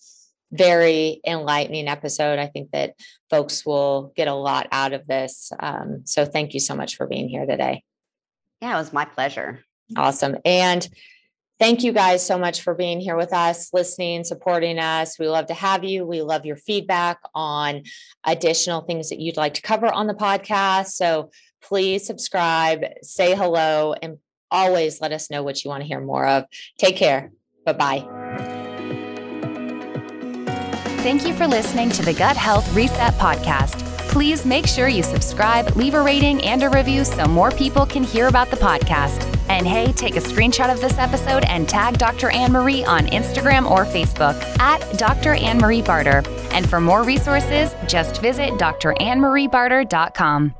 very 0.50 1.20
enlightening 1.26 1.88
episode. 1.88 2.38
I 2.38 2.46
think 2.46 2.72
that 2.72 2.94
folks 3.30 3.64
will 3.64 4.12
get 4.16 4.28
a 4.28 4.34
lot 4.34 4.66
out 4.72 4.92
of 4.92 5.06
this. 5.06 5.52
Um, 5.58 6.02
so 6.04 6.24
thank 6.24 6.52
you 6.52 6.60
so 6.60 6.74
much 6.74 6.96
for 6.96 7.06
being 7.06 7.28
here 7.28 7.46
today. 7.46 7.84
Yeah, 8.60 8.74
it 8.74 8.78
was 8.78 8.92
my 8.92 9.04
pleasure. 9.04 9.60
Awesome. 9.96 10.36
And 10.44 10.86
thank 11.58 11.84
you 11.84 11.92
guys 11.92 12.26
so 12.26 12.38
much 12.38 12.62
for 12.62 12.74
being 12.74 13.00
here 13.00 13.16
with 13.16 13.32
us, 13.32 13.72
listening, 13.72 14.24
supporting 14.24 14.78
us. 14.78 15.18
We 15.18 15.28
love 15.28 15.46
to 15.46 15.54
have 15.54 15.84
you. 15.84 16.04
We 16.04 16.22
love 16.22 16.44
your 16.44 16.56
feedback 16.56 17.18
on 17.34 17.84
additional 18.24 18.82
things 18.82 19.10
that 19.10 19.20
you'd 19.20 19.36
like 19.36 19.54
to 19.54 19.62
cover 19.62 19.92
on 19.92 20.06
the 20.06 20.14
podcast. 20.14 20.88
So 20.88 21.30
please 21.62 22.06
subscribe, 22.06 22.84
say 23.02 23.34
hello, 23.34 23.94
and 24.02 24.18
always 24.50 25.00
let 25.00 25.12
us 25.12 25.30
know 25.30 25.42
what 25.42 25.64
you 25.64 25.70
want 25.70 25.82
to 25.82 25.86
hear 25.86 26.00
more 26.00 26.26
of. 26.26 26.44
Take 26.78 26.96
care. 26.96 27.32
Bye 27.64 27.72
bye. 27.72 28.08
Thank 31.02 31.26
you 31.26 31.34
for 31.34 31.48
listening 31.48 31.90
to 31.90 32.02
the 32.02 32.12
Gut 32.12 32.36
Health 32.36 32.72
Reset 32.74 33.14
Podcast. 33.14 33.78
Please 34.08 34.44
make 34.44 34.66
sure 34.66 34.88
you 34.88 35.02
subscribe, 35.02 35.74
leave 35.74 35.94
a 35.94 36.02
rating, 36.02 36.44
and 36.44 36.62
a 36.62 36.68
review 36.68 37.04
so 37.04 37.26
more 37.26 37.50
people 37.50 37.86
can 37.86 38.04
hear 38.04 38.28
about 38.28 38.50
the 38.50 38.56
podcast. 38.56 39.26
And 39.48 39.66
hey, 39.66 39.92
take 39.92 40.16
a 40.16 40.20
screenshot 40.20 40.72
of 40.72 40.80
this 40.80 40.98
episode 40.98 41.44
and 41.44 41.68
tag 41.68 41.98
Dr. 41.98 42.30
Ann 42.30 42.52
Marie 42.52 42.84
on 42.84 43.06
Instagram 43.06 43.68
or 43.68 43.84
Facebook 43.84 44.40
at 44.60 44.98
Dr. 44.98 45.34
Ann 45.34 45.58
Marie 45.58 45.82
Barter. 45.82 46.22
And 46.52 46.68
for 46.68 46.80
more 46.80 47.04
resources, 47.04 47.74
just 47.88 48.20
visit 48.20 48.50
drannmariebarter.com. 48.50 50.54